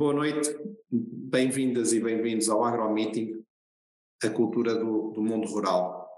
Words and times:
Boa 0.00 0.14
noite, 0.14 0.48
bem-vindas 0.90 1.92
e 1.92 2.00
bem-vindos 2.00 2.48
ao 2.48 2.64
AgroMeeting, 2.64 3.44
a 4.24 4.30
cultura 4.30 4.74
do, 4.74 5.10
do 5.10 5.20
mundo 5.20 5.46
rural. 5.46 6.08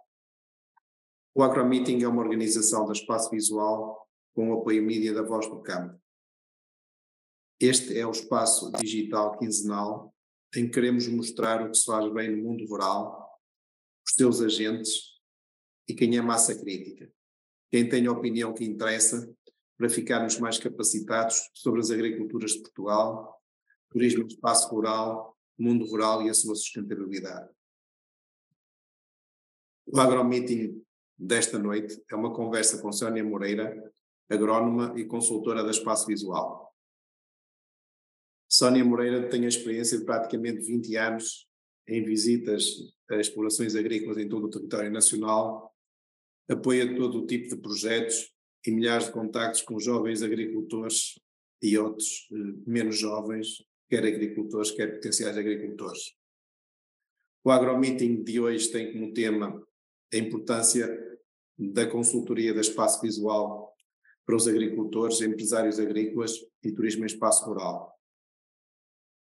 O 1.34 1.42
AgroMeeting 1.42 2.00
é 2.04 2.06
uma 2.06 2.22
organização 2.22 2.86
do 2.86 2.92
espaço 2.92 3.28
visual 3.30 4.08
com 4.36 4.50
o 4.50 4.60
apoio 4.60 4.84
mídia 4.84 5.12
da 5.12 5.22
Voz 5.22 5.48
do 5.48 5.60
Campo. 5.62 6.00
Este 7.58 7.98
é 7.98 8.06
o 8.06 8.12
espaço 8.12 8.70
digital 8.70 9.36
quinzenal 9.36 10.14
em 10.54 10.66
que 10.66 10.74
queremos 10.74 11.08
mostrar 11.08 11.66
o 11.66 11.72
que 11.72 11.76
se 11.76 11.84
faz 11.84 12.08
bem 12.12 12.36
no 12.36 12.50
mundo 12.50 12.64
rural, 12.66 13.36
os 14.06 14.14
seus 14.14 14.40
agentes 14.40 15.20
e 15.88 15.94
quem 15.94 16.16
é 16.16 16.22
massa 16.22 16.54
crítica, 16.56 17.12
quem 17.68 17.88
tem 17.88 18.06
a 18.06 18.12
opinião 18.12 18.54
que 18.54 18.64
interessa 18.64 19.28
para 19.76 19.88
ficarmos 19.88 20.38
mais 20.38 20.56
capacitados 20.56 21.50
sobre 21.52 21.80
as 21.80 21.90
agriculturas 21.90 22.52
de 22.52 22.62
Portugal 22.62 23.41
turismo 23.92 24.24
de 24.24 24.34
espaço 24.34 24.68
rural, 24.68 25.36
mundo 25.58 25.84
rural 25.84 26.22
e 26.22 26.30
a 26.30 26.34
sua 26.34 26.54
sustentabilidade. 26.54 27.50
O 29.86 30.00
AgroMeeting 30.00 30.82
desta 31.18 31.58
noite 31.58 32.02
é 32.10 32.14
uma 32.14 32.32
conversa 32.34 32.80
com 32.80 32.90
Sónia 32.90 33.22
Moreira, 33.22 33.92
agrónoma 34.28 34.98
e 34.98 35.04
consultora 35.04 35.62
da 35.62 35.70
Espaço 35.70 36.06
Visual. 36.06 36.72
Sónia 38.50 38.84
Moreira 38.84 39.28
tem 39.28 39.44
a 39.44 39.48
experiência 39.48 39.98
de 39.98 40.04
praticamente 40.04 40.62
20 40.62 40.96
anos 40.96 41.48
em 41.86 42.02
visitas 42.04 42.94
a 43.10 43.16
explorações 43.16 43.74
agrícolas 43.74 44.16
em 44.16 44.28
todo 44.28 44.46
o 44.46 44.50
território 44.50 44.90
nacional, 44.90 45.74
apoia 46.48 46.96
todo 46.96 47.18
o 47.18 47.26
tipo 47.26 47.48
de 47.48 47.60
projetos 47.60 48.32
e 48.66 48.70
milhares 48.70 49.06
de 49.06 49.12
contactos 49.12 49.62
com 49.62 49.78
jovens 49.78 50.22
agricultores 50.22 51.20
e 51.60 51.76
outros 51.76 52.28
eh, 52.32 52.54
menos 52.66 52.98
jovens 52.98 53.62
quer 53.92 54.06
agricultores, 54.06 54.70
quer 54.70 54.94
potenciais 54.94 55.36
agricultores. 55.36 56.16
O 57.44 57.50
AgroMeeting 57.50 58.24
de 58.24 58.40
hoje 58.40 58.72
tem 58.72 58.90
como 58.90 59.12
tema 59.12 59.62
a 60.10 60.16
importância 60.16 60.88
da 61.58 61.86
consultoria 61.86 62.54
da 62.54 62.62
espaço 62.62 63.02
visual 63.02 63.76
para 64.24 64.34
os 64.34 64.48
agricultores, 64.48 65.20
empresários 65.20 65.78
agrícolas 65.78 66.32
e 66.64 66.72
turismo 66.72 67.02
em 67.02 67.06
espaço 67.06 67.44
rural. 67.44 67.94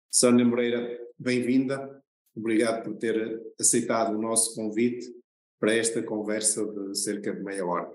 Sónia 0.10 0.46
Moreira, 0.46 1.06
bem-vinda. 1.20 2.02
Obrigado 2.34 2.82
por 2.86 2.96
ter 2.96 3.42
aceitado 3.60 4.16
o 4.16 4.22
nosso 4.22 4.56
convite 4.56 5.14
para 5.60 5.74
esta 5.74 6.02
conversa 6.02 6.66
de 6.66 6.98
cerca 6.98 7.36
de 7.36 7.44
meia 7.44 7.66
hora. 7.66 7.94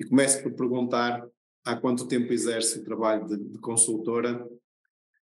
E 0.00 0.04
começo 0.04 0.42
por 0.42 0.54
perguntar 0.54 1.24
há 1.64 1.76
quanto 1.76 2.08
tempo 2.08 2.32
exerce 2.32 2.80
o 2.80 2.84
trabalho 2.84 3.28
de, 3.28 3.36
de 3.36 3.60
consultora 3.60 4.44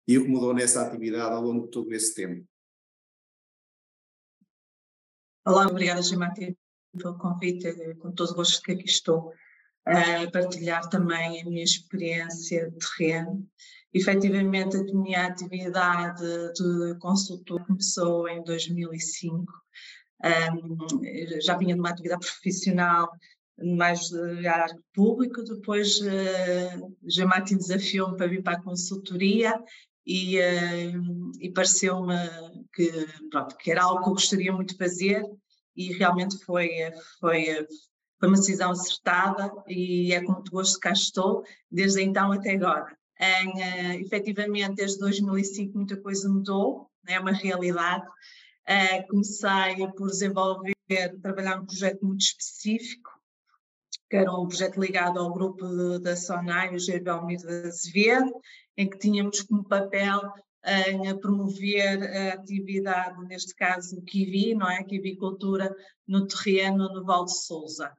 e 0.07 0.19
o 0.19 0.25
que 0.25 0.29
mudou 0.29 0.55
nessa 0.55 0.83
atividade 0.83 1.35
ao 1.35 1.43
longo 1.43 1.65
de 1.65 1.71
todo 1.71 1.93
esse 1.93 2.15
tempo. 2.15 2.47
Olá, 5.45 5.67
obrigada, 5.67 6.03
Gimati, 6.03 6.57
pelo 6.97 7.19
convite, 7.19 7.95
com 7.97 8.13
todo 8.13 8.31
o 8.31 8.35
gosto 8.35 8.63
que 8.63 8.73
aqui 8.73 8.87
estou 8.87 9.33
a 9.85 10.29
partilhar 10.31 10.89
também 10.89 11.41
a 11.41 11.45
minha 11.45 11.63
experiência 11.63 12.71
de 12.71 12.79
terreno. 12.79 13.49
Efetivamente, 13.95 14.77
a 14.77 14.83
minha 14.83 15.27
atividade 15.27 16.23
de 16.55 16.99
consultor 16.99 17.65
começou 17.65 18.29
em 18.29 18.43
2005. 18.43 19.53
Um, 20.25 21.41
já 21.41 21.57
vinha 21.57 21.75
de 21.75 21.81
uma 21.81 21.91
atividade 21.91 22.27
profissional 22.27 23.11
mais 23.77 24.13
área 24.13 24.77
público, 24.93 25.43
depois 25.43 25.99
uh, 26.01 26.97
Jamati 27.07 27.55
desafiou-me 27.55 28.17
para 28.17 28.27
vir 28.27 28.43
para 28.43 28.59
a 28.59 28.63
consultoria 28.63 29.55
e, 30.07 30.39
uh, 30.39 31.33
e 31.41 31.51
pareceu-me 31.51 32.15
que, 32.73 32.91
pronto, 33.31 33.57
que 33.57 33.71
era 33.73 33.83
algo 33.83 34.03
que 34.03 34.09
eu 34.09 34.15
gostaria 34.15 34.53
muito 34.53 34.73
de 34.73 34.79
fazer 34.79 35.25
e 35.75 35.93
realmente 35.93 36.39
foi, 36.45 36.71
foi, 37.21 37.67
foi 38.19 38.29
uma 38.29 38.37
decisão 38.37 38.71
acertada 38.71 39.53
e 39.67 40.13
é 40.13 40.23
com 40.23 40.33
muito 40.33 40.51
gosto 40.51 40.75
que 40.75 40.81
cá 40.81 40.93
estou, 40.93 41.43
desde 41.71 42.03
então 42.03 42.31
até 42.31 42.53
agora. 42.53 42.97
Em, 43.19 43.49
uh, 43.49 44.01
efetivamente, 44.01 44.77
desde 44.77 44.99
2005 45.01 45.77
muita 45.77 45.97
coisa 45.97 46.29
mudou, 46.29 46.89
né, 47.05 47.15
é 47.15 47.21
uma 47.21 47.33
realidade. 47.33 48.07
Uh, 48.69 49.09
comecei 49.09 49.89
por 49.97 50.09
desenvolver, 50.09 50.75
trabalhar 51.21 51.61
um 51.61 51.67
projeto 51.67 52.05
muito 52.05 52.21
específico, 52.21 53.11
que 54.09 54.17
era 54.17 54.33
um 54.33 54.47
projeto 54.47 54.81
ligado 54.81 55.19
ao 55.19 55.33
grupo 55.33 55.99
da 55.99 56.15
SONAI, 56.15 56.75
o 56.75 56.79
G. 56.79 57.01
Belmiro 57.01 57.43
de 57.43 57.69
Azevedo, 57.69 58.33
em 58.77 58.89
que 58.89 58.99
tínhamos 58.99 59.43
como 59.43 59.65
papel 59.65 60.21
em 60.67 61.17
promover 61.21 62.03
a 62.03 62.35
atividade, 62.35 63.25
neste 63.27 63.55
caso, 63.55 64.03
kiwi, 64.03 64.55
não 64.55 64.69
é? 64.69 64.83
Kiwicultura 64.83 65.75
no 66.07 66.27
terreno 66.27 66.93
no 66.93 67.05
Val 67.05 67.25
de 67.25 67.39
Souza. 67.39 67.93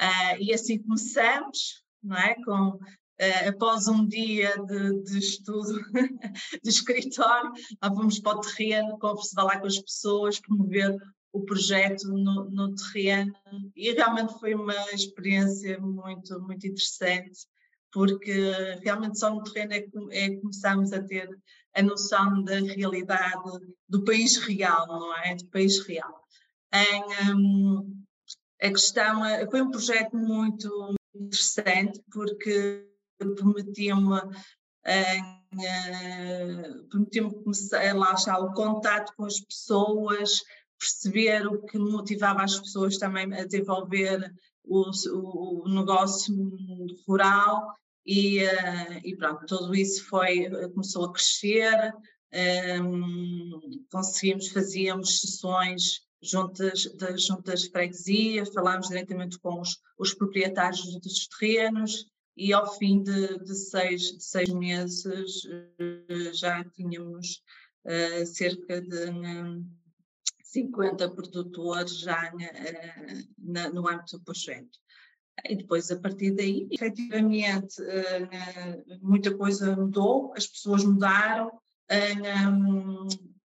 Uh, 0.00 0.36
e 0.40 0.52
assim 0.52 0.82
começamos, 0.82 1.84
não 2.02 2.16
é? 2.16 2.34
Com, 2.44 2.70
uh, 2.70 3.48
após 3.48 3.86
um 3.86 4.04
dia 4.06 4.52
de, 4.66 5.02
de 5.04 5.18
estudo 5.18 5.80
de 6.62 6.68
escritório, 6.68 7.52
fomos 7.94 8.18
para 8.18 8.38
o 8.38 8.40
terreno, 8.40 8.98
conversar 8.98 9.44
lá 9.44 9.60
com 9.60 9.66
as 9.66 9.78
pessoas, 9.78 10.40
promover 10.40 10.96
o 11.32 11.44
projeto 11.44 12.08
no, 12.08 12.50
no 12.50 12.74
terreno 12.74 13.32
e 13.76 13.92
realmente 13.92 14.32
foi 14.40 14.54
uma 14.54 14.74
experiência 14.92 15.78
muito, 15.78 16.40
muito 16.40 16.66
interessante 16.66 17.46
porque 17.92 18.52
realmente 18.82 19.18
só 19.18 19.34
no 19.34 19.42
terreno 19.42 19.72
é 19.72 19.80
que, 19.80 19.90
é 20.10 20.36
começamos 20.36 20.92
a 20.92 21.02
ter 21.02 21.28
a 21.74 21.82
noção 21.82 22.42
da 22.44 22.58
realidade 22.60 23.66
do 23.88 24.04
país 24.04 24.36
real, 24.36 24.86
não 24.86 25.16
é? 25.18 25.34
Do 25.34 25.46
país 25.46 25.84
real. 25.86 26.24
Em, 26.72 27.34
um, 27.34 28.02
a 28.60 28.68
questão 28.68 29.22
foi 29.50 29.62
um 29.62 29.70
projeto 29.70 30.16
muito 30.16 30.94
interessante 31.14 32.02
porque 32.12 32.86
permitiu-me 33.18 34.18
uh, 34.18 35.38
permitiu-me 36.90 37.42
começar 37.42 37.94
lá 37.96 38.12
está 38.12 38.38
o 38.38 38.52
contato 38.52 39.12
com 39.16 39.24
as 39.24 39.40
pessoas, 39.40 40.42
perceber 40.78 41.46
o 41.46 41.62
que 41.64 41.78
motivava 41.78 42.42
as 42.42 42.58
pessoas 42.58 42.98
também 42.98 43.32
a 43.34 43.44
desenvolver 43.44 44.32
o, 44.68 45.64
o, 45.64 45.68
negócio 45.68 46.34
rural 47.06 47.74
e, 48.06 48.44
uh, 48.44 49.00
e, 49.04 49.16
pronto, 49.16 49.46
tudo 49.46 49.74
isso 49.74 50.04
foi, 50.08 50.48
começou 50.70 51.06
a 51.06 51.12
crescer, 51.12 51.94
um, 52.32 52.36
ehm, 52.36 53.84
conseguimos, 53.90 54.48
fazíamos 54.48 55.20
sessões 55.20 56.00
juntas, 56.22 56.84
das 56.96 57.24
juntas 57.24 57.62
de 57.62 57.70
freguesia, 57.70 58.46
falámos 58.46 58.88
diretamente 58.88 59.38
com 59.38 59.60
os, 59.60 59.78
os 59.98 60.14
proprietários 60.14 60.98
dos 61.00 61.28
terrenos 61.28 62.06
e 62.36 62.52
ao 62.52 62.72
fim 62.78 63.02
de, 63.02 63.38
de, 63.38 63.54
seis, 63.54 64.02
de 64.16 64.24
seis 64.24 64.48
meses 64.48 65.44
uh, 65.44 66.32
já 66.32 66.64
tínhamos 66.64 67.42
uh, 67.84 68.26
cerca 68.26 68.80
de 68.80 69.10
um, 69.10 69.66
50 70.48 71.10
produtores 71.10 71.98
já 71.98 72.32
uh, 72.32 73.28
na, 73.38 73.68
no 73.68 73.88
âmbito 73.88 74.18
do 74.18 74.24
projeto. 74.24 74.78
E 75.46 75.56
depois, 75.56 75.90
a 75.90 76.00
partir 76.00 76.32
daí, 76.32 76.66
efetivamente, 76.70 77.80
uh, 77.82 78.98
muita 79.06 79.36
coisa 79.36 79.76
mudou, 79.76 80.32
as 80.36 80.46
pessoas 80.46 80.84
mudaram, 80.84 81.50
um, 82.48 83.06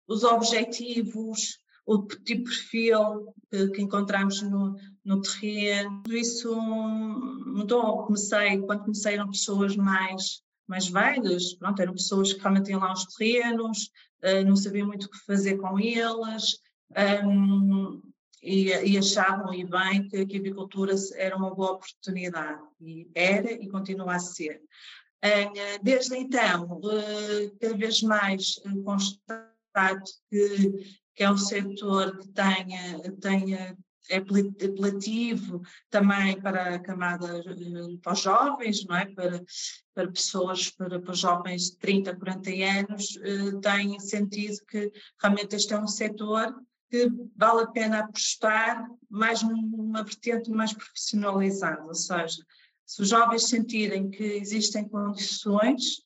os 0.08 0.24
objetivos, 0.24 1.60
o 1.86 2.06
tipo 2.06 2.24
de 2.24 2.44
perfil 2.44 3.34
que, 3.74 3.82
encontramos 3.82 4.42
no, 4.42 4.76
no 5.06 5.22
terreno, 5.22 6.02
tudo 6.04 6.18
isso 6.18 6.54
mudou. 6.56 8.06
Comecei, 8.06 8.60
quando 8.60 8.82
comecei 8.82 9.14
eram 9.14 9.30
pessoas 9.30 9.76
mais, 9.76 10.42
mais 10.68 10.88
velhas, 10.88 11.54
pronto, 11.54 11.82
eram 11.82 11.94
pessoas 11.94 12.34
que 12.34 12.40
realmente 12.40 12.66
tinham 12.66 12.82
lá 12.82 12.92
os 12.92 13.06
terrenos, 13.06 13.90
não 14.46 14.56
sabiam 14.56 14.88
muito 14.88 15.06
o 15.06 15.10
que 15.10 15.26
fazer 15.26 15.58
com 15.58 15.80
eles, 15.80 16.60
um, 17.26 18.02
e, 18.42 18.70
e, 18.70 18.98
achavam 18.98 19.54
e 19.54 19.66
bem 19.66 20.08
que 20.08 20.18
a 20.18 20.22
avicultura 20.22 20.94
era 21.16 21.36
uma 21.36 21.54
boa 21.54 21.74
oportunidade, 21.74 22.62
e 22.80 23.10
era 23.14 23.52
e 23.52 23.68
continua 23.68 24.16
a 24.16 24.20
ser. 24.20 24.62
Desde 25.82 26.16
então, 26.16 26.80
eh, 26.92 27.52
cada 27.60 27.76
vez 27.76 28.02
mais 28.04 28.62
constato 28.86 30.12
que, 30.30 30.72
que 31.16 31.24
é 31.24 31.32
um 31.32 31.38
setor 31.38 32.20
que 32.20 32.28
tenha, 32.30 33.00
tenha 33.20 33.78
é 34.10 34.18
apelativo 34.18 35.62
também 35.90 36.40
para 36.42 36.76
a 36.76 36.80
camada, 36.80 37.40
eh, 37.40 37.98
para 38.02 38.14
os 38.14 38.20
jovens, 38.22 38.86
não 38.86 38.96
é? 38.96 39.06
para, 39.06 39.44
para 39.94 40.12
pessoas, 40.12 40.70
para, 40.70 41.00
para 41.00 41.14
jovens 41.14 41.72
de 41.72 41.78
30, 41.78 42.16
40 42.16 42.50
anos, 42.50 43.18
eh, 43.22 43.60
tem 43.62 44.00
sentido 44.00 44.58
que 44.66 44.92
realmente 45.22 45.56
este 45.56 45.74
é 45.74 45.80
um 45.80 45.88
setor 45.88 46.56
que 46.90 47.10
vale 47.36 47.64
a 47.64 47.68
pena 47.68 48.00
apostar 48.00 48.88
mais 49.10 49.44
numa 49.44 50.04
vertente 50.04 50.50
mais 50.50 50.74
profissionalizada, 50.74 51.84
ou 51.84 51.94
seja, 51.94 52.42
se 52.86 53.02
os 53.02 53.10
jovens 53.10 53.50
sentirem 53.50 54.10
que 54.10 54.24
existem 54.24 54.88
condições 54.88 55.98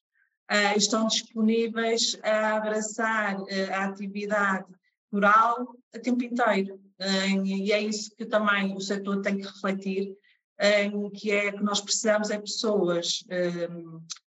uh, 0.52 0.76
estão 0.76 1.06
disponíveis 1.06 2.18
a 2.24 2.58
abraçar 2.58 3.40
uh, 3.40 3.48
a 3.72 3.86
atividade 3.86 4.66
rural 5.14 5.76
a 5.94 6.00
tempo 6.00 6.24
inteiro. 6.24 6.82
Uh, 7.00 7.46
e 7.46 7.72
é 7.72 7.80
isso 7.80 8.16
que 8.16 8.26
também 8.26 8.76
o 8.76 8.82
setor 8.82 9.22
tem 9.22 9.38
que 9.38 9.46
refletir, 9.46 10.16
que 11.16 11.32
é 11.32 11.52
que 11.52 11.64
nós 11.64 11.82
precisamos 11.82 12.30
é 12.30 12.38
pessoas 12.38 13.24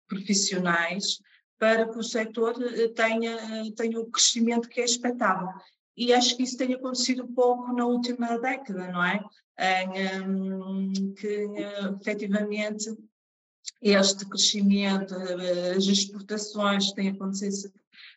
profissionais 0.06 1.20
para 1.58 1.88
que 1.88 1.98
o 1.98 2.04
setor 2.04 2.54
tenha, 2.94 3.36
tenha 3.74 3.98
o 3.98 4.08
crescimento 4.08 4.68
que 4.68 4.80
é 4.80 4.84
expectável. 4.84 5.48
E 5.96 6.12
acho 6.12 6.36
que 6.36 6.42
isso 6.42 6.56
tem 6.56 6.72
acontecido 6.74 7.26
pouco 7.28 7.72
na 7.72 7.84
última 7.84 8.38
década, 8.38 8.90
não 8.90 9.04
é? 9.04 9.22
Em, 9.58 11.12
que 11.14 11.46
efetivamente 12.00 12.96
este 13.82 14.26
crescimento, 14.26 15.14
eh, 15.14 15.72
as 15.72 15.84
exportações 15.84 16.88
que 16.88 16.94
têm 16.94 17.08
acontecido, 17.10 17.72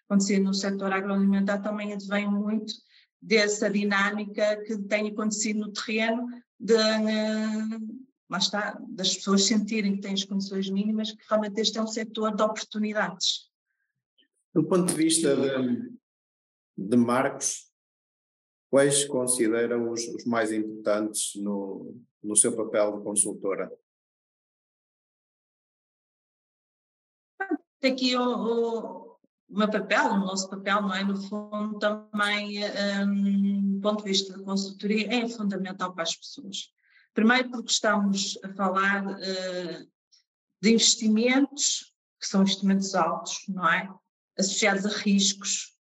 acontecido 0.05 0.43
no 0.43 0.53
setor 0.53 0.93
agroalimentar 0.93 1.61
também 1.61 1.93
advém 1.93 2.29
muito 2.29 2.73
dessa 3.21 3.69
dinâmica 3.69 4.61
que 4.65 4.77
tem 4.77 5.09
acontecido 5.09 5.59
no 5.59 5.71
terreno 5.71 6.27
de, 6.59 6.75
eh, 6.75 7.79
lá 8.29 8.37
está, 8.37 8.79
das 8.89 9.15
pessoas 9.15 9.45
sentirem 9.45 9.95
que 9.95 10.01
têm 10.01 10.13
as 10.13 10.23
condições 10.23 10.69
mínimas, 10.69 11.11
que 11.11 11.23
realmente 11.27 11.61
este 11.61 11.77
é 11.77 11.81
um 11.81 11.87
setor 11.87 12.35
de 12.35 12.43
oportunidades. 12.43 13.49
Do 14.53 14.63
ponto 14.63 14.85
de 14.87 14.95
vista 14.95 15.35
de, 15.35 15.91
de 16.77 16.97
marcos, 16.97 17.71
quais 18.69 19.05
consideram 19.05 19.91
os, 19.91 20.01
os 20.07 20.25
mais 20.25 20.51
importantes 20.51 21.35
no, 21.35 21.95
no 22.23 22.35
seu 22.35 22.55
papel 22.55 22.97
de 22.97 23.03
consultora? 23.03 23.71
aqui 27.87 28.15
o, 28.15 28.21
o, 28.21 29.17
o, 29.49 29.57
meu 29.57 29.69
papel, 29.69 30.05
o 30.11 30.19
nosso 30.19 30.49
papel, 30.49 30.81
não 30.81 30.93
é? 30.93 31.03
No 31.03 31.21
fundo, 31.21 31.77
também, 31.79 32.59
um, 33.05 33.75
do 33.75 33.81
ponto 33.81 34.03
de 34.03 34.09
vista 34.09 34.37
de 34.37 34.43
consultoria, 34.43 35.13
é 35.13 35.27
fundamental 35.27 35.93
para 35.93 36.03
as 36.03 36.15
pessoas. 36.15 36.71
Primeiro, 37.13 37.51
porque 37.51 37.71
estamos 37.71 38.39
a 38.43 38.53
falar 38.53 39.05
uh, 39.05 39.87
de 40.61 40.71
investimentos, 40.71 41.93
que 42.19 42.27
são 42.27 42.41
investimentos 42.41 42.95
altos, 42.95 43.43
não 43.49 43.67
é? 43.67 43.89
Associados 44.39 44.85
a 44.85 44.89
riscos. 44.89 45.75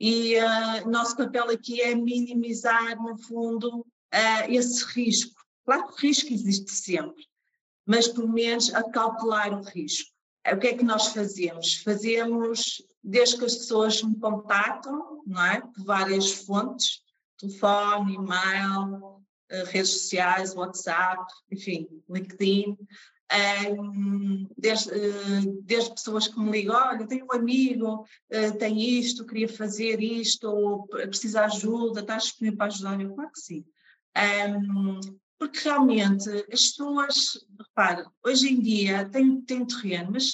E 0.00 0.36
uh, 0.36 0.88
nosso 0.88 1.16
papel 1.16 1.50
aqui 1.50 1.80
é 1.80 1.94
minimizar, 1.94 2.96
no 3.02 3.18
fundo, 3.18 3.80
uh, 3.80 4.50
esse 4.50 4.84
risco. 4.92 5.34
Claro 5.64 5.88
que 5.88 5.92
o 5.92 5.96
risco 5.96 6.32
existe 6.32 6.70
sempre, 6.70 7.24
mas 7.84 8.08
pelo 8.08 8.28
menos 8.28 8.72
acautelar 8.74 9.52
o 9.52 9.62
risco. 9.62 10.10
O 10.50 10.56
que 10.56 10.68
é 10.68 10.76
que 10.76 10.84
nós 10.84 11.08
fazemos? 11.08 11.82
Fazemos, 11.82 12.82
desde 13.02 13.36
que 13.36 13.44
as 13.44 13.56
pessoas 13.56 14.02
me 14.02 14.18
contactam, 14.18 15.22
não 15.26 15.44
é? 15.44 15.60
Por 15.60 15.84
várias 15.84 16.32
fontes, 16.32 17.02
telefone, 17.38 18.14
e-mail, 18.14 19.22
eh, 19.50 19.64
redes 19.64 19.90
sociais, 19.90 20.54
WhatsApp, 20.54 21.22
enfim, 21.50 21.86
LinkedIn, 22.08 22.78
desde, 24.56 24.90
eh, 24.90 25.42
desde, 25.62 25.90
pessoas 25.90 26.28
que 26.28 26.40
me 26.40 26.50
ligam, 26.50 26.76
olha, 26.76 27.06
tenho 27.06 27.26
um 27.26 27.32
amigo, 27.32 28.06
eh, 28.30 28.50
tem 28.52 28.80
isto, 28.98 29.26
queria 29.26 29.48
fazer 29.48 30.00
isto, 30.00 30.48
ou 30.48 30.86
precisa 30.86 31.40
de 31.40 31.54
ajuda, 31.54 32.00
estás 32.00 32.24
disponível 32.24 32.56
para 32.56 32.66
ajudar? 32.66 33.00
Eu, 33.00 33.14
claro 33.14 33.30
que 33.30 33.40
sim 33.40 33.64
porque 35.38 35.60
realmente 35.60 36.28
as 36.52 36.70
pessoas, 36.70 37.46
repare, 37.58 38.04
hoje 38.24 38.52
em 38.52 38.60
dia 38.60 39.08
tem, 39.08 39.40
tem 39.42 39.64
terreno, 39.64 40.10
mas 40.12 40.32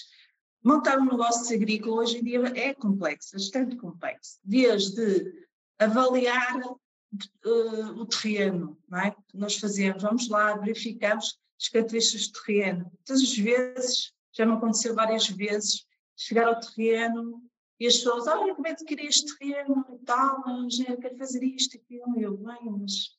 montar 0.63 0.99
um 0.99 1.05
negócio 1.05 1.55
agrícola 1.55 2.03
hoje 2.03 2.19
em 2.19 2.25
dia 2.25 2.41
é 2.57 2.73
complexo, 2.73 3.33
bastante 3.35 3.77
complexo, 3.77 4.39
desde 4.43 5.31
avaliar 5.79 6.57
uh, 6.63 8.01
o 8.01 8.07
terreno, 8.07 8.79
é? 8.95 9.15
Nós 9.35 9.59
fazemos, 9.59 10.03
vamos 10.03 10.29
lá, 10.29 10.57
verificamos 10.57 11.39
as 11.65 11.69
características 11.69 12.29
do 12.29 12.43
terreno. 12.43 12.93
Todas 13.05 13.23
as 13.23 13.37
vezes, 13.37 14.13
já 14.33 14.45
me 14.45 14.53
aconteceu 14.53 14.95
várias 14.95 15.29
vezes, 15.29 15.87
chegar 16.17 16.47
ao 16.47 16.61
terreno 16.61 17.43
e 17.81 17.87
as 17.87 17.97
pessoas, 17.97 18.27
olha, 18.27 18.55
como 18.55 18.67
é 18.67 18.75
que 18.75 18.85
queria 18.85 19.09
este 19.09 19.37
terreno 19.39 19.85
e 19.93 20.05
tal, 20.05 20.43
já 20.71 20.97
quero 20.97 21.17
fazer 21.17 21.43
isto 21.43 21.75
e 21.75 21.79
aquilo, 21.79 22.19
e 22.19 22.23
eu, 22.23 22.37
bem, 22.37 22.71
mas 22.79 23.17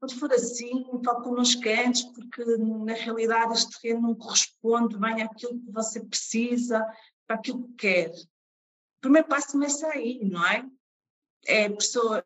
quando 0.00 0.18
for 0.18 0.32
assim, 0.32 0.84
falo 1.04 1.22
connosco 1.22 1.62
antes, 1.68 2.02
porque 2.02 2.44
na 2.44 2.94
realidade 2.94 3.54
este 3.54 3.80
terreno 3.80 4.08
não 4.08 4.14
corresponde 4.14 4.98
bem 4.98 5.22
àquilo 5.22 5.60
que 5.60 5.70
você 5.70 6.04
precisa, 6.04 6.84
para 7.26 7.36
aquilo 7.36 7.68
que 7.68 7.74
quer. 7.74 8.10
O 8.10 9.00
primeiro 9.00 9.28
passo 9.28 9.52
começa 9.52 9.86
aí, 9.88 10.20
não 10.24 10.44
é? 10.46 10.66
É, 11.46 11.68
pessoa, 11.68 12.24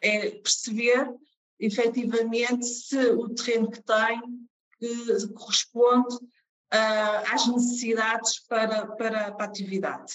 é 0.00 0.30
perceber 0.30 1.12
efetivamente 1.58 2.64
se 2.64 2.98
o 3.10 3.28
terreno 3.28 3.70
que 3.70 3.82
tem 3.82 4.48
que 4.80 5.28
corresponde 5.34 6.16
uh, 6.16 7.32
às 7.32 7.46
necessidades 7.46 8.40
para, 8.48 8.86
para, 8.86 9.32
para 9.32 9.44
a 9.44 9.48
atividade. 9.48 10.14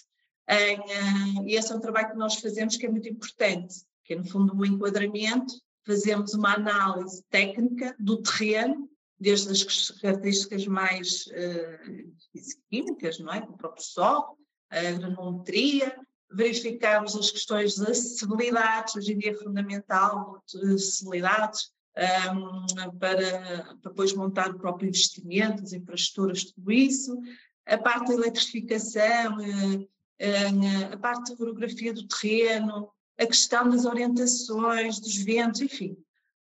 Uh, 0.49 1.47
e 1.47 1.55
esse 1.55 1.71
é 1.71 1.75
um 1.75 1.79
trabalho 1.79 2.09
que 2.09 2.17
nós 2.17 2.35
fazemos 2.35 2.75
que 2.75 2.85
é 2.85 2.89
muito 2.89 3.07
importante, 3.07 3.75
que 4.03 4.13
é 4.13 4.17
no 4.17 4.25
fundo 4.25 4.55
um 4.55 4.65
enquadramento 4.65 5.53
fazemos 5.85 6.33
uma 6.33 6.55
análise 6.55 7.23
técnica 7.29 7.95
do 7.99 8.21
terreno, 8.21 8.89
desde 9.19 9.51
as 9.51 9.91
características 10.01 10.65
mais 10.65 11.27
uh, 11.27 12.41
químicas, 12.69 13.19
não 13.19 13.31
é? 13.31 13.39
o 13.39 13.53
próprio 13.53 13.83
solo, 13.83 14.37
a 14.69 14.81
granometria, 14.91 15.95
verificamos 16.31 17.15
as 17.15 17.31
questões 17.31 17.75
de 17.75 17.83
acessibilidade, 17.83 18.97
hoje 18.97 19.13
em 19.13 19.17
dia 19.19 19.31
é 19.31 19.35
fundamental, 19.35 20.43
de 20.47 20.73
acessibilidade, 20.73 21.59
um, 21.97 22.65
para, 22.99 23.63
para 23.63 23.73
depois 23.89 24.13
montar 24.13 24.51
o 24.51 24.59
próprio 24.59 24.87
investimento, 24.87 25.63
as 25.63 25.73
infraestruturas, 25.73 26.43
tudo 26.45 26.71
isso, 26.71 27.17
a 27.65 27.77
parte 27.77 28.07
da 28.07 28.13
eletrificação, 28.13 29.37
uh, 29.37 30.93
a 30.93 30.97
parte 30.97 31.35
da 31.35 31.43
orografia 31.43 31.93
do 31.93 32.07
terreno, 32.07 32.89
a 33.17 33.25
questão 33.25 33.69
das 33.69 33.85
orientações, 33.85 34.99
dos 34.99 35.15
ventos, 35.17 35.61
enfim. 35.61 35.97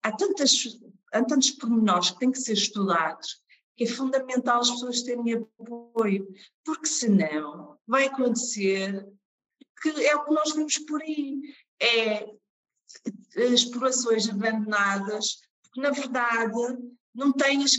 Há, 0.03 0.11
tantas, 0.11 0.79
há 1.13 1.23
tantos 1.23 1.51
pormenores 1.51 2.11
que 2.11 2.19
têm 2.19 2.31
que 2.31 2.39
ser 2.39 2.53
estudados 2.53 3.43
que 3.75 3.83
é 3.83 3.87
fundamental 3.87 4.61
as 4.61 4.71
pessoas 4.71 5.01
terem 5.01 5.33
apoio, 5.33 6.27
porque 6.63 6.87
senão 6.87 7.77
vai 7.85 8.05
acontecer 8.05 9.05
que 9.81 9.89
é 10.05 10.15
o 10.15 10.23
que 10.23 10.33
nós 10.33 10.53
vemos 10.53 10.77
por 10.79 11.01
aí, 11.01 11.41
é 11.79 12.14
explorações 13.55 14.29
abandonadas, 14.29 15.37
porque 15.63 15.81
na 15.81 15.91
verdade 15.91 16.53
não 17.13 17.31
têm 17.31 17.63
as, 17.63 17.73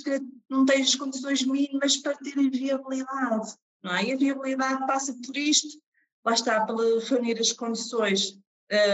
não 0.49 0.65
têm 0.65 0.83
as 0.83 0.95
condições 0.95 1.45
mínimas 1.45 1.97
para 1.99 2.17
terem 2.17 2.51
viabilidade, 2.51 3.55
não 3.83 3.95
é? 3.95 4.05
E 4.05 4.13
a 4.13 4.17
viabilidade 4.17 4.87
passa 4.87 5.15
por 5.25 5.37
isto, 5.37 5.79
lá 6.25 6.33
está, 6.33 6.65
pela 6.65 7.01
reunir 7.01 7.39
as 7.39 7.53
condições 7.53 8.39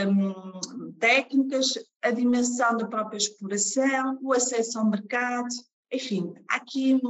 um, 0.09 0.93
técnicas, 0.99 1.79
a 2.03 2.11
dimensão 2.11 2.77
da 2.77 2.87
própria 2.87 3.17
exploração, 3.17 4.19
o 4.21 4.33
acesso 4.33 4.79
ao 4.79 4.89
mercado, 4.89 5.49
enfim, 5.93 6.35
aqui 6.49 7.01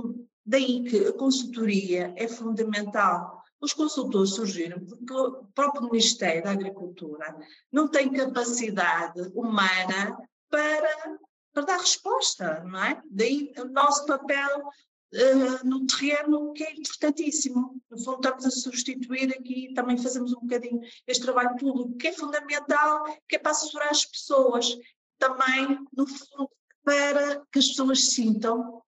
daí 0.44 0.84
que 0.84 1.06
a 1.06 1.12
consultoria 1.12 2.12
é 2.16 2.28
fundamental. 2.28 3.41
Os 3.62 3.72
consultores 3.72 4.34
surgiram 4.34 4.84
porque 4.84 5.12
o 5.12 5.44
próprio 5.54 5.84
Ministério 5.84 6.42
da 6.42 6.50
Agricultura 6.50 7.36
não 7.70 7.86
tem 7.86 8.12
capacidade 8.12 9.20
humana 9.34 10.18
para, 10.50 11.18
para 11.52 11.64
dar 11.64 11.78
resposta, 11.78 12.64
não 12.64 12.82
é? 12.82 13.00
Daí 13.08 13.52
o 13.56 13.66
nosso 13.66 14.04
papel 14.04 14.68
uh, 15.14 15.64
no 15.64 15.86
terreno, 15.86 16.52
que 16.52 16.64
é 16.64 16.72
importantíssimo. 16.72 17.80
No 17.88 17.98
fundo, 17.98 18.16
estamos 18.16 18.46
a 18.46 18.50
substituir 18.50 19.32
aqui, 19.32 19.72
também 19.74 19.96
fazemos 19.96 20.32
um 20.32 20.40
bocadinho 20.40 20.80
este 21.06 21.22
trabalho 21.22 21.56
público, 21.56 21.96
que 21.96 22.08
é 22.08 22.12
fundamental, 22.12 23.04
que 23.28 23.36
é 23.36 23.38
para 23.38 23.52
assessorar 23.52 23.90
as 23.90 24.04
pessoas, 24.04 24.76
também, 25.20 25.78
no 25.96 26.04
fundo, 26.04 26.50
para 26.82 27.46
que 27.52 27.60
as 27.60 27.68
pessoas 27.68 28.06
sintam 28.06 28.82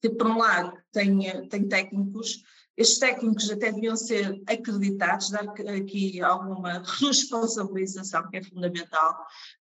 que, 0.00 0.08
por 0.08 0.26
um 0.26 0.38
lado, 0.38 0.74
tem, 0.90 1.48
tem 1.50 1.68
técnicos, 1.68 2.42
estes 2.76 2.98
técnicos 2.98 3.50
até 3.50 3.72
deviam 3.72 3.96
ser 3.96 4.42
acreditados, 4.46 5.30
dar 5.30 5.48
aqui 5.48 6.20
alguma 6.20 6.82
responsabilização, 7.00 8.28
que 8.28 8.36
é 8.36 8.42
fundamental, 8.42 9.16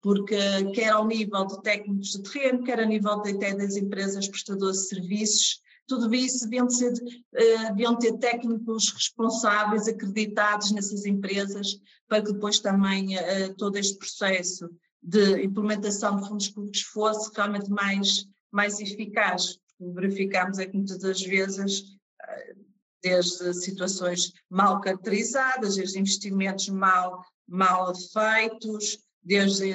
porque 0.02 0.36
quer 0.74 0.90
ao 0.90 1.06
nível 1.06 1.46
de 1.46 1.62
técnicos 1.62 2.10
de 2.10 2.22
terreno, 2.22 2.64
quer 2.64 2.80
a 2.80 2.86
nível 2.86 3.12
até 3.12 3.54
das 3.54 3.76
empresas 3.76 4.28
prestadoras 4.28 4.76
de 4.78 4.88
serviços, 4.88 5.62
tudo 5.88 6.14
isso 6.14 6.44
deviam, 6.44 6.68
ser, 6.68 6.92
uh, 6.92 7.68
deviam 7.68 7.96
ter 7.98 8.12
técnicos 8.18 8.92
responsáveis, 8.92 9.88
acreditados 9.88 10.70
nessas 10.70 11.06
empresas, 11.06 11.80
para 12.06 12.22
que 12.22 12.32
depois 12.34 12.60
também 12.60 13.16
uh, 13.16 13.54
todo 13.56 13.78
este 13.78 13.96
processo 13.96 14.68
de 15.02 15.42
implementação 15.42 16.20
de 16.20 16.28
fundos 16.28 16.48
públicos 16.48 16.82
fosse 16.82 17.30
realmente 17.34 17.70
mais, 17.70 18.28
mais 18.52 18.78
eficaz. 18.80 19.58
Verificamos 19.80 20.58
é 20.58 20.66
que 20.66 20.76
muitas 20.76 20.98
das 20.98 21.22
vezes 21.22 21.80
uh, 21.80 22.67
desde 23.02 23.54
situações 23.54 24.32
mal 24.50 24.80
caracterizadas, 24.80 25.76
desde 25.76 25.98
investimentos 25.98 26.68
mal, 26.68 27.24
mal 27.46 27.92
feitos, 27.94 28.98
desde, 29.22 29.74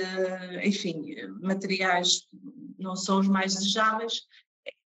enfim, 0.64 1.16
materiais 1.42 2.28
não 2.78 2.96
são 2.96 3.20
os 3.20 3.28
mais 3.28 3.56
desejáveis. 3.56 4.22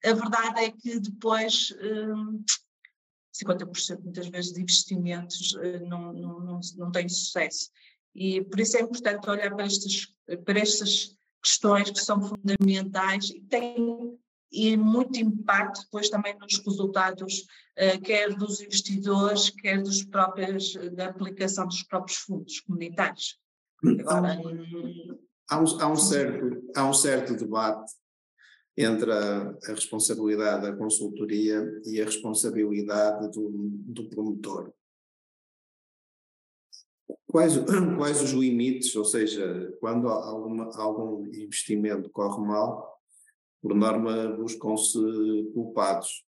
A 0.05 0.13
verdade 0.13 0.65
é 0.65 0.71
que 0.71 0.99
depois 1.01 1.73
50% 3.43 4.03
muitas 4.03 4.29
vezes 4.29 4.53
de 4.53 4.63
investimentos 4.63 5.55
não, 5.89 6.13
não, 6.13 6.41
não, 6.41 6.61
não 6.77 6.93
têm 6.93 7.09
sucesso. 7.09 7.71
E 8.15 8.43
por 8.43 8.61
isso 8.61 8.77
é 8.77 8.81
importante 8.81 9.29
olhar 9.29 9.55
para 9.55 9.67
estas, 9.67 10.07
para 10.45 10.59
estas 10.59 11.15
questões 11.43 11.91
que 11.91 12.01
são 12.01 12.21
fundamentais 12.21 13.31
e 13.31 13.41
têm 13.43 14.19
e 14.51 14.77
muito 14.77 15.19
impacto 15.19 15.83
depois 15.83 16.09
também 16.09 16.37
nos 16.39 16.59
resultados, 16.65 17.47
uh, 17.79 18.01
quer 18.03 18.35
dos 18.35 18.61
investidores, 18.61 19.51
quer 19.51 19.83
dos 19.83 20.05
próprios, 20.05 20.75
da 20.95 21.07
aplicação 21.07 21.67
dos 21.67 21.83
próprios 21.83 22.19
fundos 22.19 22.61
comunitários. 22.61 23.39
Agora, 24.01 24.39
há, 25.49 25.61
um, 25.61 25.81
há, 25.81 25.89
um 25.89 25.97
certo, 25.97 26.71
há 26.75 26.89
um 26.89 26.95
certo 26.95 27.37
debate 27.37 27.93
entre 28.77 29.11
a, 29.11 29.51
a, 29.51 29.73
responsabilidade 29.73 30.63
da 30.63 30.77
consultoria 30.77 31.65
e 31.87 32.01
a 32.01 32.05
responsabilidade 32.05 33.31
do, 33.31 33.51
do 33.51 34.09
promotor. 34.09 34.73
Quais, 37.27 37.55
quais 37.97 38.23
os 38.23 38.31
limites, 38.31 38.95
ou 38.97 39.05
seja, 39.05 39.75
quando 39.81 40.09
alguma, 40.09 40.71
algum 40.77 41.25
investimento 41.27 42.11
corre 42.11 42.47
mal, 42.47 42.96
por 43.67 43.75
norma 43.75 44.29
buscam-se 44.29 44.97
culpados 45.53 46.25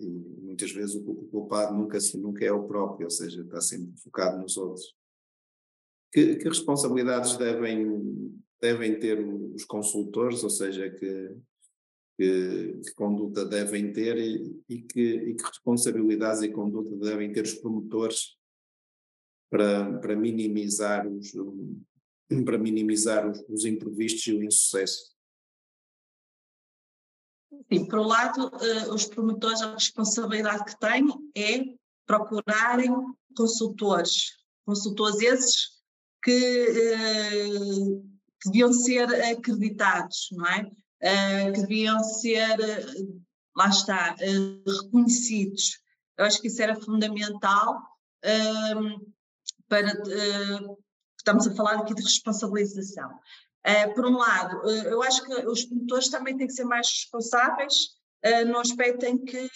e 0.00 0.08
muitas 0.40 0.72
vezes 0.72 0.94
o 0.94 1.28
culpado 1.30 1.76
nunca, 1.76 1.98
nunca 2.14 2.46
é 2.46 2.50
o 2.50 2.66
próprio, 2.66 3.04
ou 3.04 3.10
seja, 3.10 3.42
está 3.42 3.60
sempre 3.60 3.94
focado 4.00 4.40
nos 4.40 4.56
outros. 4.56 4.96
Que, 6.10 6.36
que 6.36 6.48
responsabilidades 6.48 7.36
devem, 7.36 8.34
devem 8.58 8.98
ter 8.98 9.20
os 9.20 9.66
consultores, 9.66 10.42
ou 10.42 10.48
seja, 10.48 10.88
que, 10.88 11.36
que, 12.16 12.80
que 12.82 12.94
conduta 12.94 13.44
devem 13.44 13.92
ter 13.92 14.16
e, 14.16 14.58
e, 14.66 14.80
que, 14.80 15.00
e 15.00 15.34
que 15.34 15.44
responsabilidades 15.44 16.40
e 16.40 16.48
conduta 16.48 16.96
devem 16.96 17.30
ter 17.30 17.44
os 17.44 17.52
promotores 17.52 18.38
para, 19.50 19.98
para 19.98 20.16
minimizar 20.16 21.06
os 21.06 21.34
para 22.46 22.56
minimizar 22.56 23.30
os, 23.30 23.44
os 23.46 23.66
imprevistos 23.66 24.26
e 24.26 24.32
o 24.32 24.42
insucesso. 24.42 25.17
Sim, 27.70 27.84
por 27.84 27.98
um 27.98 28.06
lado, 28.06 28.46
uh, 28.46 28.94
os 28.94 29.04
promotores, 29.04 29.60
a 29.60 29.74
responsabilidade 29.74 30.64
que 30.64 30.78
têm 30.78 31.06
é 31.36 31.64
procurarem 32.06 32.90
consultores, 33.36 34.38
consultores 34.64 35.20
esses 35.20 35.68
que, 36.22 36.66
uh, 36.96 38.02
que 38.40 38.48
deviam 38.50 38.72
ser 38.72 39.04
acreditados, 39.32 40.28
não 40.32 40.46
é? 40.46 40.62
Uh, 40.62 41.52
que 41.52 41.60
deviam 41.60 42.02
ser, 42.02 42.56
lá 43.54 43.68
está, 43.68 44.16
reconhecidos. 44.66 45.78
Eu 46.16 46.24
acho 46.24 46.40
que 46.40 46.48
isso 46.48 46.62
era 46.62 46.74
fundamental 46.74 47.80
ehm, 48.24 48.96
para. 49.68 49.92
estamos 51.16 51.46
a 51.46 51.54
falar 51.54 51.78
aqui 51.78 51.94
de 51.94 52.02
responsabilização. 52.02 53.10
Uh, 53.66 53.94
por 53.94 54.06
um 54.06 54.16
lado, 54.16 54.58
uh, 54.64 54.88
eu 54.88 55.02
acho 55.02 55.24
que 55.24 55.34
os 55.46 55.64
promotores 55.64 56.08
também 56.08 56.36
têm 56.36 56.46
que 56.46 56.52
ser 56.52 56.64
mais 56.64 56.88
responsáveis 56.88 57.74
uh, 58.24 58.44
no 58.46 58.58
aspecto 58.58 59.04
em 59.04 59.18
que 59.18 59.50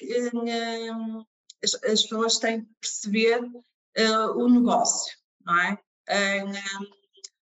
as, 1.62 1.74
as, 1.74 2.02
pessoas 2.02 2.38
têm 2.38 2.62
que 2.62 2.70
perceber 2.80 3.40
o 4.36 4.48
negócio, 4.48 5.14
não 5.44 5.60
é? 5.60 5.78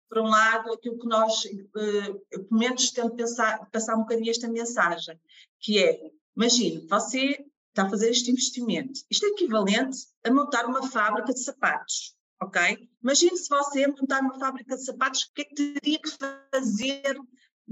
por 0.09 0.19
um 0.19 0.27
lado, 0.27 0.73
aquilo 0.73 0.99
que 0.99 1.07
nós, 1.07 1.43
pelo 1.71 2.47
menos 2.49 2.91
tento 2.91 3.15
pensar, 3.15 3.69
passar 3.71 3.95
um 3.95 4.01
bocadinho 4.01 4.31
esta 4.31 4.49
mensagem, 4.49 5.17
que 5.59 5.79
é, 5.79 6.11
imagine, 6.35 6.85
você 6.87 7.45
está 7.69 7.83
a 7.83 7.89
fazer 7.89 8.09
este 8.09 8.31
investimento, 8.31 8.99
isto 9.09 9.25
é 9.25 9.29
equivalente 9.29 9.99
a 10.25 10.31
montar 10.31 10.65
uma 10.65 10.89
fábrica 10.89 11.31
de 11.31 11.43
sapatos, 11.43 12.15
ok? 12.41 12.89
Imagine 13.03 13.37
se 13.37 13.49
você 13.49 13.87
montar 13.87 14.21
uma 14.21 14.39
fábrica 14.39 14.75
de 14.75 14.83
sapatos, 14.83 15.23
o 15.23 15.33
que 15.33 15.41
é 15.41 15.45
que 15.45 15.55
teria 15.55 15.99
que 15.99 16.09
fazer 16.09 17.17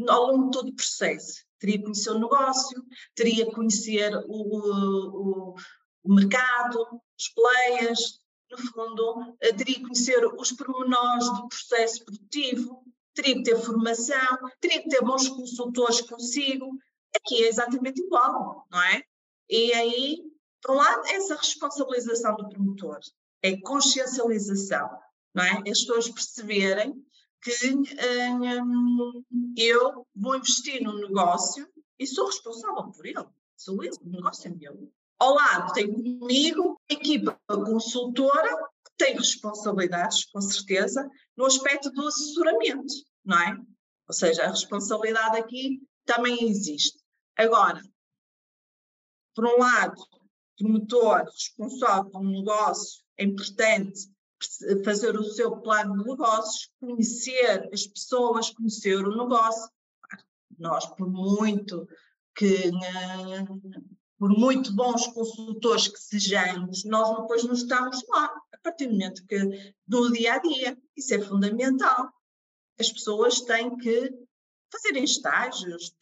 ao 0.08 0.28
longo 0.28 0.46
de 0.46 0.52
todo 0.52 0.70
o 0.70 0.76
processo? 0.76 1.44
Teria 1.58 1.78
que 1.78 1.84
conhecer 1.84 2.12
o 2.12 2.20
negócio, 2.20 2.86
teria 3.16 3.46
que 3.46 3.52
conhecer 3.52 4.16
o, 4.28 5.52
o, 5.52 5.56
o 6.04 6.14
mercado, 6.14 7.02
os 7.18 7.30
players, 7.30 8.20
no 8.50 8.58
fundo, 8.58 9.36
eh, 9.42 9.54
teria 9.54 9.76
que 9.76 9.82
conhecer 9.82 10.26
os 10.26 10.52
pormenores 10.54 11.26
do 11.26 11.48
processo 11.48 12.06
produtivo, 12.06 12.84
teria 13.14 13.36
que 13.36 13.44
ter 13.44 13.58
formação, 13.58 14.38
teria 14.62 14.82
que 14.82 14.90
ter 14.90 15.02
bons 15.02 15.28
consultores 15.28 16.02
consigo. 16.02 16.70
Aqui 17.16 17.44
é 17.44 17.48
exatamente 17.48 18.02
igual, 18.02 18.66
não 18.72 18.82
é? 18.82 19.04
E 19.50 19.74
aí, 19.74 20.24
por 20.62 20.76
um 20.76 20.78
lado, 20.78 21.08
essa 21.08 21.36
responsabilização 21.36 22.36
do 22.38 22.50
promotor 22.50 23.00
é 23.41 23.58
consciencialização, 23.58 24.89
não 25.34 25.43
é? 25.43 25.51
As 25.69 25.81
pessoas 25.81 26.10
perceberem 26.10 26.93
que 27.41 27.51
hum, 27.72 29.24
eu 29.58 30.05
vou 30.15 30.36
investir 30.36 30.84
num 30.84 31.00
negócio 31.00 31.67
e 31.98 32.05
sou 32.05 32.27
responsável 32.27 32.91
por 32.91 33.05
ele. 33.05 33.25
Sou 33.55 33.84
eu, 33.84 33.91
o 34.01 34.10
negócio 34.10 34.50
é 34.50 34.55
meu. 34.55 34.91
Ao 35.17 35.34
lado 35.34 35.74
tenho 35.74 35.93
comigo 35.93 36.79
a 36.89 36.93
equipa 36.93 37.39
consultora 37.48 38.55
que 38.86 38.91
tem 38.98 39.15
responsabilidades, 39.15 40.25
com 40.25 40.41
certeza, 40.41 41.10
no 41.36 41.46
aspecto 41.46 41.91
do 41.91 42.08
assessoramento, 42.08 42.93
não 43.24 43.39
é? 43.39 43.58
Ou 44.08 44.13
seja, 44.13 44.43
a 44.43 44.50
responsabilidade 44.50 45.38
aqui 45.38 45.81
também 46.05 46.50
existe. 46.50 46.98
Agora, 47.38 47.81
por 49.36 49.46
um 49.46 49.60
lado, 49.60 50.01
promotor 50.58 51.24
responsável 51.25 52.10
por 52.10 52.22
um 52.22 52.31
negócio 52.31 53.03
é 53.20 53.26
importante 53.26 54.10
fazer 54.86 55.18
o 55.18 55.24
seu 55.24 55.58
plano 55.58 55.98
de 55.98 56.10
negócios, 56.10 56.72
conhecer 56.80 57.70
as 57.74 57.86
pessoas, 57.86 58.50
conhecer 58.52 58.96
o 58.96 59.18
negócio. 59.18 59.70
Nós, 60.58 60.86
por 60.96 61.10
muito 61.10 61.88
que, 62.36 62.72
por 64.18 64.30
muito 64.30 64.74
bons 64.74 65.08
consultores 65.08 65.90
que 65.90 66.00
sejamos, 66.00 66.86
nós 66.86 67.22
depois 67.22 67.44
não 67.44 67.54
estamos 67.54 68.02
lá, 68.08 68.34
a 68.54 68.58
partir 68.64 68.88
do 68.88 68.94
momento 68.94 69.26
que, 69.28 69.74
do 69.86 70.12
dia 70.12 70.36
a 70.36 70.40
dia, 70.40 70.78
isso 70.96 71.14
é 71.14 71.20
fundamental. 71.20 72.10
As 72.80 72.92
pessoas 72.92 73.42
têm 73.42 73.76
que 73.78 74.10
fazerem 74.72 75.04
estágios, 75.04 75.94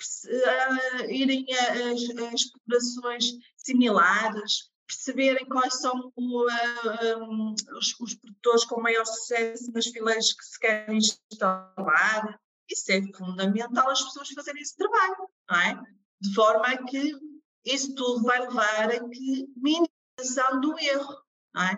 irem 1.10 1.46
a, 1.54 2.28
a 2.30 2.34
explorações 2.34 3.34
similares, 3.56 4.70
perceberem 4.88 5.46
quais 5.46 5.76
são 5.76 6.12
o, 6.16 6.46
uh, 6.46 7.54
os, 7.78 8.00
os, 8.00 8.16
produtores 8.16 8.66
com 8.66 8.82
maior 8.82 9.06
sucesso 9.06 9.72
nas 9.74 9.88
fileiras 9.88 10.34
que 10.34 10.46
se 10.46 10.60
querem 10.60 10.98
instalar. 10.98 12.40
Isso 12.70 12.92
é 12.92 13.02
fundamental 13.14 13.90
as 13.90 14.02
pessoas 14.02 14.30
fazerem 14.30 14.62
esse 14.62 14.76
trabalho, 14.76 15.30
não 15.50 15.60
é? 15.60 15.82
De 16.22 16.34
forma 16.34 16.66
a 16.66 16.84
que 16.86 17.14
isso 17.66 17.94
tudo 17.96 18.24
vai 18.24 18.40
levar 18.40 18.92
a 18.92 19.10
que 19.10 19.48
minimização 19.58 20.62
do 20.62 20.80
erro, 20.80 21.16
não 21.54 21.64
é? 21.64 21.78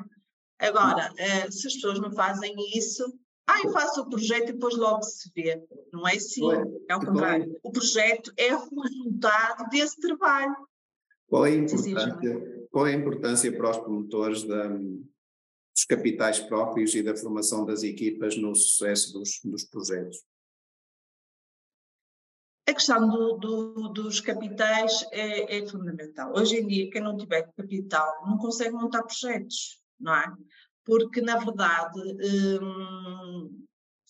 Agora, 0.60 1.12
uh, 1.12 1.52
se 1.52 1.68
as 1.68 1.74
pessoas 1.74 2.00
não 2.00 2.12
fazem 2.12 2.56
isso, 2.78 3.04
ah, 3.50 3.62
eu 3.64 3.72
faço 3.72 4.02
o 4.02 4.10
projeto 4.10 4.50
e 4.50 4.54
depois 4.54 4.76
logo 4.76 5.02
se 5.02 5.32
vê. 5.36 5.60
Não 5.92 6.08
é 6.08 6.16
assim, 6.16 6.44
é 6.88 6.94
ao 6.94 7.00
contrário. 7.00 7.60
O 7.64 7.72
projeto 7.72 8.32
é 8.38 8.56
o 8.56 8.82
resultado 8.82 9.68
desse 9.70 10.00
trabalho. 10.00 10.56
Qual 11.30 11.46
é 11.46 11.52
a 11.52 11.56
importância, 11.56 12.68
qual 12.72 12.88
é 12.88 12.92
a 12.92 12.98
importância 12.98 13.56
para 13.56 13.70
os 13.70 13.78
promotores 13.78 14.44
da, 14.44 14.68
dos 14.68 15.86
capitais 15.88 16.40
próprios 16.40 16.96
e 16.96 17.04
da 17.04 17.16
formação 17.16 17.66
das 17.66 17.84
equipas 17.84 18.36
no 18.36 18.56
sucesso 18.56 19.14
dos, 19.14 19.40
dos 19.44 19.64
projetos? 19.66 20.18
A 22.68 22.74
questão 22.74 23.08
do, 23.08 23.38
do, 23.38 23.90
dos 23.90 24.20
capitais 24.22 25.06
é, 25.12 25.58
é, 25.58 25.68
fundamental. 25.68 26.34
Hoje 26.36 26.58
em 26.58 26.68
dia, 26.68 26.90
quem 26.90 27.02
não 27.02 27.16
tiver 27.16 27.52
capital 27.56 28.28
não 28.28 28.38
consegue 28.38 28.74
montar 28.74 29.04
projetos, 29.04 29.82
não 30.00 30.16
é? 30.16 30.36
Porque, 30.84 31.22
na 31.22 31.38
verdade, 31.38 32.00
hum, 32.62 33.66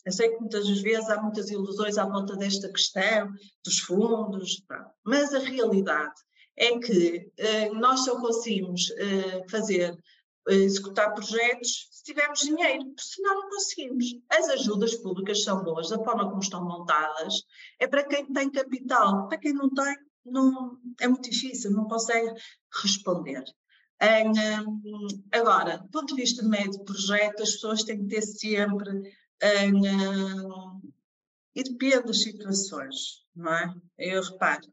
eu 0.06 0.12
sei 0.12 0.30
que 0.30 0.40
muitas 0.40 0.68
vezes 0.82 1.10
há 1.10 1.22
muitas 1.22 1.50
ilusões 1.50 1.98
à 1.98 2.06
volta 2.06 2.36
desta 2.38 2.70
questão, 2.70 3.32
dos 3.64 3.80
fundos, 3.80 4.64
mas 5.06 5.34
a 5.34 5.40
realidade 5.40 6.16
é 6.60 6.78
que 6.78 7.32
uh, 7.40 7.74
nós 7.76 8.04
só 8.04 8.20
conseguimos 8.20 8.90
uh, 8.90 9.50
fazer, 9.50 9.94
uh, 9.94 10.52
executar 10.52 11.14
projetos 11.14 11.88
se 11.90 12.04
tivermos 12.04 12.42
dinheiro, 12.42 12.94
senão 13.00 13.42
não 13.42 13.50
conseguimos. 13.50 14.06
As 14.30 14.50
ajudas 14.50 14.96
públicas 14.96 15.44
são 15.44 15.64
boas, 15.64 15.90
da 15.90 15.98
forma 16.04 16.28
como 16.28 16.42
estão 16.42 16.64
montadas, 16.64 17.34
é 17.80 17.88
para 17.88 18.04
quem 18.04 18.26
tem 18.32 18.52
capital, 18.52 19.28
para 19.30 19.38
quem 19.38 19.54
não 19.54 19.70
tem, 19.70 19.96
não, 20.26 20.78
é 21.00 21.08
muito 21.08 21.30
difícil, 21.30 21.72
não 21.72 21.88
consegue 21.88 22.34
responder. 22.84 23.44
Um, 24.02 25.24
agora, 25.32 25.78
do 25.78 25.90
ponto 25.90 26.16
de 26.16 26.22
vista 26.22 26.44
médio 26.44 26.72
de 26.72 26.86
projeto, 26.86 27.44
as 27.44 27.52
pessoas 27.52 27.84
têm 27.84 28.00
que 28.00 28.16
ter 28.16 28.22
sempre. 28.22 28.90
Um, 29.42 30.82
e 31.56 31.64
depende 31.64 32.08
das 32.08 32.22
situações, 32.22 33.26
não 33.36 33.54
é? 33.54 33.74
Eu 33.98 34.22
reparo. 34.22 34.68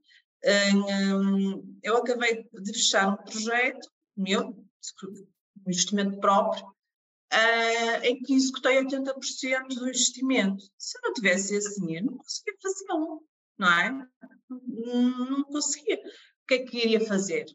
Um, 0.44 1.78
eu 1.82 1.96
acabei 1.96 2.48
de 2.52 2.72
fechar 2.72 3.08
um 3.08 3.16
projeto 3.16 3.88
meu, 4.16 4.48
um 4.48 5.70
investimento 5.70 6.18
próprio, 6.20 6.64
uh, 6.66 8.04
em 8.04 8.20
que 8.22 8.34
executei 8.34 8.82
80% 8.84 9.68
do 9.68 9.88
investimento. 9.88 10.64
Se 10.78 10.98
eu 10.98 11.02
não 11.02 11.12
tivesse 11.12 11.54
esse 11.54 11.80
dinheiro, 11.80 12.06
não 12.06 12.18
conseguia 12.18 12.54
fazê-lo, 12.62 13.22
não 13.58 13.68
é? 13.68 14.08
Não 14.48 15.44
conseguia. 15.44 15.96
O 15.96 16.46
que 16.46 16.54
é 16.54 16.58
que 16.64 16.78
iria 16.78 17.06
fazer? 17.06 17.46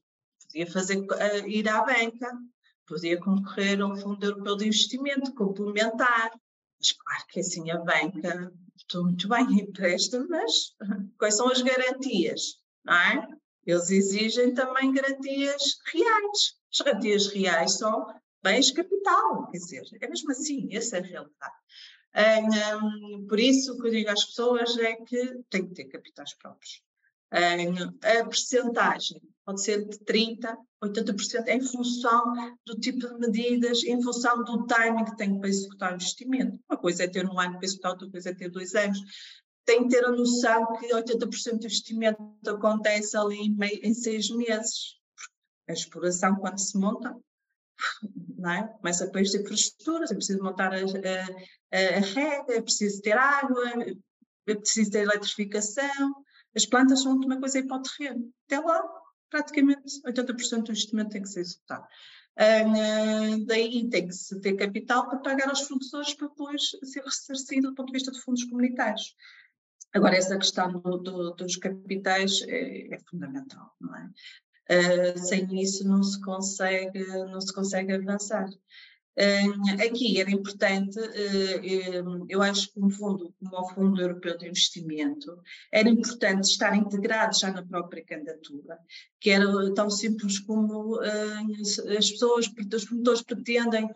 Podia 0.48 0.70
fazer, 0.70 0.98
uh, 0.98 1.48
ir 1.48 1.68
à 1.70 1.84
banca, 1.84 2.30
podia 2.86 3.20
concorrer 3.20 3.82
ao 3.82 3.96
Fundo 3.96 4.26
Europeu 4.26 4.58
de 4.58 4.68
Investimento, 4.68 5.34
complementar. 5.34 6.32
Mas 6.80 6.92
claro 6.92 7.26
que 7.30 7.40
assim 7.40 7.72
a 7.72 7.78
banca, 7.78 8.52
estou 8.76 9.04
muito 9.04 9.30
bem, 9.30 9.46
empresta, 9.62 10.26
mas 10.28 10.76
quais 11.18 11.36
são 11.36 11.50
as 11.50 11.62
garantias? 11.62 12.61
Não 12.84 12.94
é? 12.94 13.28
Eles 13.66 13.92
exigem 13.92 14.54
também 14.54 14.92
garantias 14.92 15.62
reais. 15.94 16.56
As 16.74 16.82
garantias 16.84 17.28
reais 17.28 17.78
são 17.78 18.08
bens 18.44 18.72
capital, 18.72 19.48
quer 19.52 19.58
dizer, 19.58 19.84
é 20.02 20.08
mesmo 20.08 20.32
assim, 20.32 20.76
essa 20.76 20.98
é 20.98 21.00
a 21.00 21.04
realidade. 21.04 21.56
Um, 22.14 23.26
por 23.28 23.40
isso, 23.40 23.74
o 23.74 23.80
que 23.80 23.88
eu 23.88 23.92
digo 23.92 24.10
às 24.10 24.26
pessoas 24.26 24.78
é 24.78 24.96
que 24.96 25.44
tem 25.50 25.68
que 25.68 25.76
ter 25.76 25.86
capitais 25.86 26.34
próprios. 26.34 26.82
Um, 27.34 27.88
a 28.04 28.26
percentagem 28.26 29.22
pode 29.46 29.64
ser 29.64 29.88
de 29.88 29.98
30%, 30.00 30.58
80% 30.84 31.48
em 31.48 31.62
função 31.62 32.34
do 32.66 32.76
tipo 32.80 33.08
de 33.08 33.18
medidas, 33.18 33.84
em 33.84 34.02
função 34.02 34.44
do 34.44 34.66
timing 34.66 35.06
que 35.06 35.16
tem 35.16 35.40
para 35.40 35.48
executar 35.48 35.92
o 35.92 35.96
investimento. 35.96 36.60
Uma 36.70 36.78
coisa 36.78 37.04
é 37.04 37.08
ter 37.08 37.26
um 37.26 37.40
ano 37.40 37.58
para 37.58 37.66
executar, 37.66 37.92
outra 37.92 38.10
coisa 38.10 38.30
é 38.30 38.34
ter 38.34 38.50
dois 38.50 38.76
anos. 38.76 39.00
Tem 39.66 39.84
que 39.84 39.90
ter 39.90 40.04
a 40.04 40.12
noção 40.12 40.74
que 40.74 40.88
80% 40.88 41.52
do 41.52 41.66
investimento 41.66 42.22
acontece 42.48 43.16
ali 43.16 43.38
em, 43.38 43.56
meio, 43.56 43.80
em 43.84 43.94
seis 43.94 44.30
meses. 44.30 44.98
A 45.70 45.74
exploração, 45.74 46.36
quando 46.36 46.60
se 46.60 46.78
monta, 46.78 47.16
não 48.38 48.52
é? 48.52 48.68
Começa 48.80 49.10
com 49.10 49.18
as 49.18 49.34
infraestruturas, 49.34 50.12
é 50.12 50.16
preciso 50.16 50.44
montar 50.44 50.74
a, 50.74 50.78
a, 50.78 51.98
a 51.98 52.00
rede, 52.00 52.54
é 52.54 52.62
preciso 52.62 53.02
ter 53.02 53.18
água, 53.18 53.64
é 54.48 54.56
preciso 54.56 54.92
ter 54.92 55.04
eletrificação. 55.04 56.16
As 56.56 56.66
plantas 56.66 57.04
são 57.04 57.14
uma 57.14 57.40
coisa 57.40 57.66
para 57.66 57.78
o 57.78 57.82
terreno. 57.82 58.34
Até 58.46 58.60
lá, 58.60 58.84
praticamente 59.30 60.02
80% 60.06 60.64
do 60.64 60.72
investimento 60.72 61.12
tem 61.12 61.22
que 61.22 61.30
ser 61.30 61.42
executado. 61.42 61.88
Uh, 62.38 63.46
daí 63.46 63.90
tem 63.90 64.08
que 64.08 64.14
se 64.14 64.40
ter 64.40 64.54
capital 64.54 65.08
para 65.08 65.20
pagar 65.20 65.50
aos 65.50 65.62
fornecedores 65.62 66.14
para 66.14 66.28
depois 66.28 66.62
ser 66.84 67.04
ressarcido 67.04 67.70
do 67.70 67.76
ponto 67.76 67.88
de 67.88 67.94
vista 67.94 68.12
de 68.12 68.22
fundos 68.22 68.44
comunitários. 68.46 69.16
Agora, 69.94 70.16
essa 70.16 70.38
questão 70.38 70.72
do, 70.72 70.98
do, 70.98 71.32
dos 71.32 71.58
capitais 71.58 72.42
é, 72.48 72.96
é, 72.96 73.00
fundamental, 73.10 73.76
não 73.80 73.96
é? 73.96 74.10
Uh, 74.70 75.18
sem 75.18 75.62
isso 75.62 75.86
não 75.86 76.02
se 76.02 76.22
consegue, 76.22 77.06
não 77.06 77.42
se 77.42 77.54
consegue 77.54 77.92
avançar. 77.92 78.48
Uh, 79.20 79.84
aqui 79.86 80.22
era 80.22 80.32
importante, 80.32 80.98
uh, 80.98 82.26
eu 82.30 82.42
acho 82.42 82.72
que 82.72 82.80
um 82.80 82.90
fundo 82.90 83.36
como 83.38 83.60
o 83.60 83.70
Fundo 83.74 84.02
Europeu 84.02 84.38
de 84.38 84.48
Investimento, 84.48 85.38
era 85.74 85.90
importante 85.90 86.46
estar 86.46 86.74
integrado 86.74 87.38
já 87.38 87.52
na 87.52 87.62
própria 87.62 88.06
candidatura, 88.06 88.80
que 89.20 89.30
era 89.30 89.46
tão 89.74 89.90
simples 89.90 90.40
como 90.40 90.98
as 91.02 92.10
pessoas, 92.10 92.48
os 92.48 92.86
promotores 92.86 93.22
pretendem, 93.24 93.90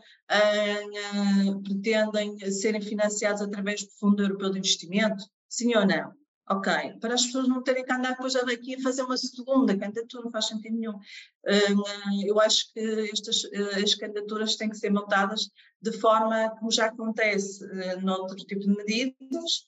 pretendem 1.63 2.51
serem 2.51 2.81
financiados 2.81 3.41
através 3.41 3.86
do 3.86 3.91
Fundo 3.91 4.21
Europeu 4.21 4.51
de 4.51 4.60
Investimento, 4.60 5.23
sim 5.49 5.75
ou 5.75 5.86
não? 5.86 6.13
Ok, 6.47 6.71
para 7.01 7.15
as 7.15 7.25
pessoas 7.25 7.47
não 7.47 7.63
terem 7.63 7.84
que 7.84 7.91
andar 7.91 8.12
depois 8.12 8.36
aqui 8.36 8.75
a 8.75 8.81
fazer 8.81 9.01
uma 9.01 9.17
segunda 9.17 9.75
candidatura, 9.75 10.25
não 10.25 10.31
faz 10.31 10.45
sentido 10.47 10.75
nenhum. 10.75 10.93
Hum, 10.93 12.23
eu 12.23 12.39
acho 12.39 12.71
que 12.71 13.10
estas 13.12 13.45
eh, 13.51 13.84
as 13.84 13.95
candidaturas 13.95 14.55
têm 14.55 14.69
que 14.69 14.77
ser 14.77 14.91
montadas 14.91 15.49
de 15.81 15.91
forma 15.93 16.51
como 16.60 16.71
já 16.71 16.86
acontece 16.86 17.63
uh, 17.65 18.01
noutro 18.01 18.36
tipo 18.36 18.62
de 18.62 18.67
medidas, 18.67 19.65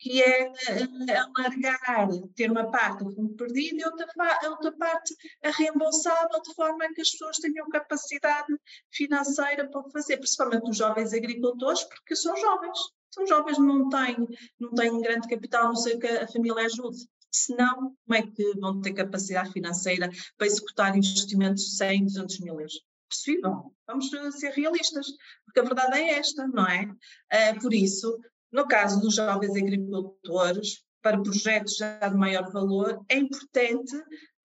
que 0.00 0.22
é 0.22 0.48
uh, 0.48 1.32
alargar, 1.36 2.08
ter 2.34 2.50
uma 2.50 2.70
parte 2.70 3.04
do 3.04 3.14
fundo 3.14 3.34
perdido 3.36 3.78
e 3.78 3.84
outra, 3.84 4.06
outra 4.48 4.72
parte 4.72 5.14
reembolsável, 5.58 6.40
de 6.42 6.54
forma 6.54 6.84
a 6.84 6.92
que 6.92 7.02
as 7.02 7.10
pessoas 7.10 7.36
tenham 7.36 7.68
capacidade 7.68 8.52
financeira 8.90 9.68
para 9.68 9.88
fazer, 9.90 10.16
principalmente 10.16 10.70
os 10.70 10.76
jovens 10.76 11.12
agricultores, 11.12 11.84
porque 11.84 12.16
são 12.16 12.34
jovens 12.36 12.78
são 13.12 13.26
jovens, 13.26 13.58
não 13.58 13.88
têm, 13.88 14.16
não 14.58 14.70
têm 14.72 15.00
grande 15.00 15.28
capital, 15.28 15.64
não 15.64 15.76
sei 15.76 15.98
que 15.98 16.06
a 16.06 16.28
família 16.28 16.64
ajude. 16.66 16.98
Senão, 17.32 17.96
como 18.04 18.14
é 18.14 18.22
que 18.22 18.58
vão 18.58 18.80
ter 18.80 18.92
capacidade 18.92 19.52
financeira 19.52 20.10
para 20.36 20.46
executar 20.46 20.96
investimentos 20.96 21.64
de 21.64 21.76
100, 21.76 22.04
200 22.04 22.40
mil 22.40 22.54
euros? 22.54 22.80
Possível. 23.08 23.74
Vamos 23.86 24.10
ser 24.38 24.52
realistas, 24.52 25.06
porque 25.44 25.60
a 25.60 25.64
verdade 25.64 25.98
é 25.98 26.18
esta, 26.18 26.46
não 26.46 26.66
é? 26.66 26.84
Uh, 26.84 27.60
por 27.60 27.74
isso, 27.74 28.16
no 28.52 28.66
caso 28.66 29.00
dos 29.00 29.14
jovens 29.16 29.56
agricultores, 29.56 30.84
para 31.02 31.20
projetos 31.20 31.76
já 31.76 32.08
de 32.08 32.16
maior 32.16 32.50
valor, 32.52 33.02
é 33.08 33.16
importante 33.16 33.96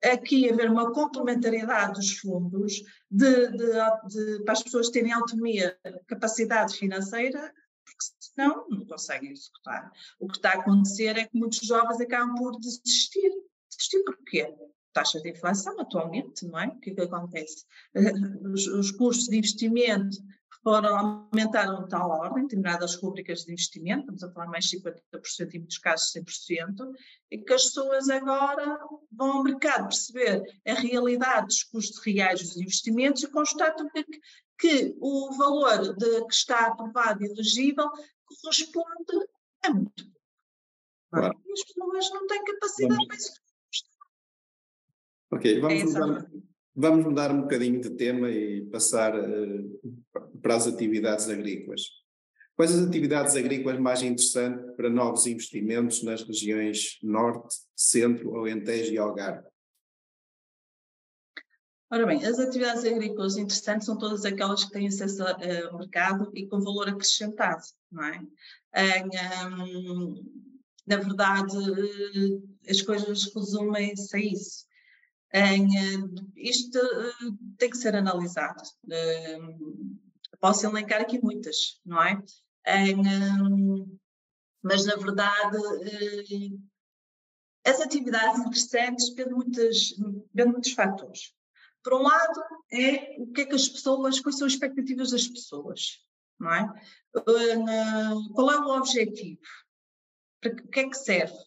aqui 0.03 0.49
haver 0.49 0.69
uma 0.69 0.91
complementariedade 0.93 1.93
dos 1.93 2.17
fundos 2.19 2.81
de, 3.09 3.47
de, 3.51 3.67
de, 4.07 4.43
para 4.43 4.53
as 4.53 4.63
pessoas 4.63 4.89
terem 4.89 5.11
autonomia, 5.11 5.77
capacidade 6.07 6.77
financeira 6.77 7.53
porque 7.85 8.05
senão 8.19 8.67
não 8.69 8.85
conseguem 8.85 9.31
executar. 9.31 9.91
O 10.19 10.27
que 10.27 10.37
está 10.37 10.51
a 10.51 10.59
acontecer 10.59 11.17
é 11.17 11.25
que 11.25 11.37
muitos 11.37 11.59
jovens 11.59 12.01
acabam 12.01 12.35
por 12.35 12.59
desistir. 12.59 13.31
Desistir 13.69 14.03
porquê? 14.03 14.53
Taxa 14.91 15.21
de 15.21 15.29
inflação 15.29 15.79
atualmente, 15.79 16.45
não 16.45 16.59
é? 16.59 16.67
O 16.67 16.79
que 16.79 16.91
é 16.91 16.95
que 16.95 17.01
acontece? 17.01 17.65
Os, 18.53 18.67
os 18.67 18.91
custos 18.91 19.27
de 19.27 19.37
investimento 19.37 20.17
foram, 20.65 20.97
aumentaram 20.97 21.83
de 21.83 21.89
tal 21.89 22.09
ordem, 22.09 22.41
determinadas 22.41 22.95
rubricas 22.95 23.45
de 23.45 23.51
investimento, 23.51 23.99
estamos 23.99 24.23
a 24.23 24.31
falar 24.31 24.47
mais 24.47 24.65
de 24.65 24.81
50%, 24.81 25.53
em 25.53 25.59
muitos 25.59 25.77
casos 25.77 26.11
100%, 26.11 26.91
e 27.29 27.37
que 27.37 27.53
as 27.53 27.65
pessoas 27.65 28.09
agora 28.09 28.79
vão 29.11 29.33
ao 29.33 29.43
mercado 29.43 29.89
perceber 29.89 30.41
a 30.65 30.73
realidade 30.73 31.45
dos 31.45 31.63
custos 31.65 32.03
reais 32.03 32.41
dos 32.41 32.57
investimentos 32.57 33.21
e 33.21 33.27
constatam 33.27 33.87
que, 33.91 34.03
que 34.57 34.97
o 34.99 35.31
valor 35.37 35.95
de, 35.95 36.25
que 36.25 36.33
está 36.33 36.65
aprovado 36.65 37.23
e 37.23 37.27
elegível 37.27 37.87
corresponde 38.41 39.27
a 39.63 39.69
muito. 39.69 40.11
Claro. 41.11 41.39
E 41.45 41.51
as 41.51 41.63
pessoas 41.63 42.09
não 42.09 42.25
têm 42.25 42.43
capacidade 42.43 42.95
vamos. 42.95 43.07
para 43.07 43.17
isso. 43.17 43.41
Ok, 45.31 45.61
vamos, 45.61 45.79
é 45.79 45.85
mudar, 45.85 46.31
vamos 46.75 47.05
mudar 47.05 47.31
um 47.31 47.41
bocadinho 47.41 47.79
de 47.79 47.91
tema 47.91 48.29
e 48.29 48.65
passar 48.65 49.17
uh, 49.17 49.79
para 50.41 50.55
as 50.55 50.67
atividades 50.67 51.29
agrícolas. 51.29 51.81
Quais 52.55 52.73
as 52.73 52.87
atividades 52.87 53.35
agrícolas 53.35 53.79
mais 53.79 54.01
interessantes 54.01 54.75
para 54.75 54.89
novos 54.89 55.25
investimentos 55.25 56.03
nas 56.03 56.23
regiões 56.23 56.97
Norte, 57.01 57.55
Centro, 57.75 58.35
Alentejo 58.35 58.93
e 58.93 58.97
Algarve? 58.97 59.47
Ora 61.91 62.05
bem, 62.05 62.25
as 62.25 62.39
atividades 62.39 62.83
agrícolas 62.83 63.37
interessantes 63.37 63.85
são 63.85 63.97
todas 63.97 64.25
aquelas 64.25 64.63
que 64.63 64.71
têm 64.71 64.87
acesso 64.87 65.23
ao 65.23 65.77
mercado 65.77 66.31
e 66.33 66.47
com 66.47 66.59
valor 66.59 66.89
acrescentado, 66.89 67.61
não 67.91 68.03
é? 68.03 68.21
Um, 69.45 70.45
na 70.85 70.97
verdade, 70.97 71.57
as 72.67 72.81
coisas 72.81 73.31
resumem-se 73.33 74.15
a 74.15 74.19
isso. 74.19 74.65
Isto 76.37 76.77
eh, 76.77 77.31
tem 77.57 77.69
que 77.69 77.77
ser 77.77 77.95
analisado. 77.95 78.63
posso 80.39 80.65
elencar 80.65 81.01
aqui 81.01 81.21
muitas, 81.21 81.81
não 81.85 82.01
é? 82.01 82.21
mas, 84.63 84.85
na 84.85 84.95
verdade, 84.95 85.57
eh, 85.83 87.69
as 87.69 87.81
atividades 87.81 88.39
interessantes 88.39 89.09
dependem, 89.09 89.49
dependem 89.49 90.25
de 90.33 90.45
muitos 90.45 90.71
fatores. 90.71 91.33
Por 91.83 91.95
um 91.95 92.03
lado, 92.03 92.41
é 92.71 93.15
o 93.19 93.27
que 93.31 93.41
é 93.41 93.45
que 93.45 93.55
as 93.55 93.67
pessoas, 93.67 94.19
quais 94.19 94.37
são 94.37 94.47
as 94.47 94.53
expectativas 94.53 95.11
das 95.11 95.27
pessoas, 95.27 95.99
não 96.39 96.53
é? 96.53 96.67
Qual 98.33 98.51
é 98.51 98.59
o 98.59 98.77
objetivo? 98.77 99.41
Para 100.41 100.53
o 100.53 100.67
que 100.67 100.79
é 100.79 100.89
que 100.89 100.97
serve? 100.97 101.37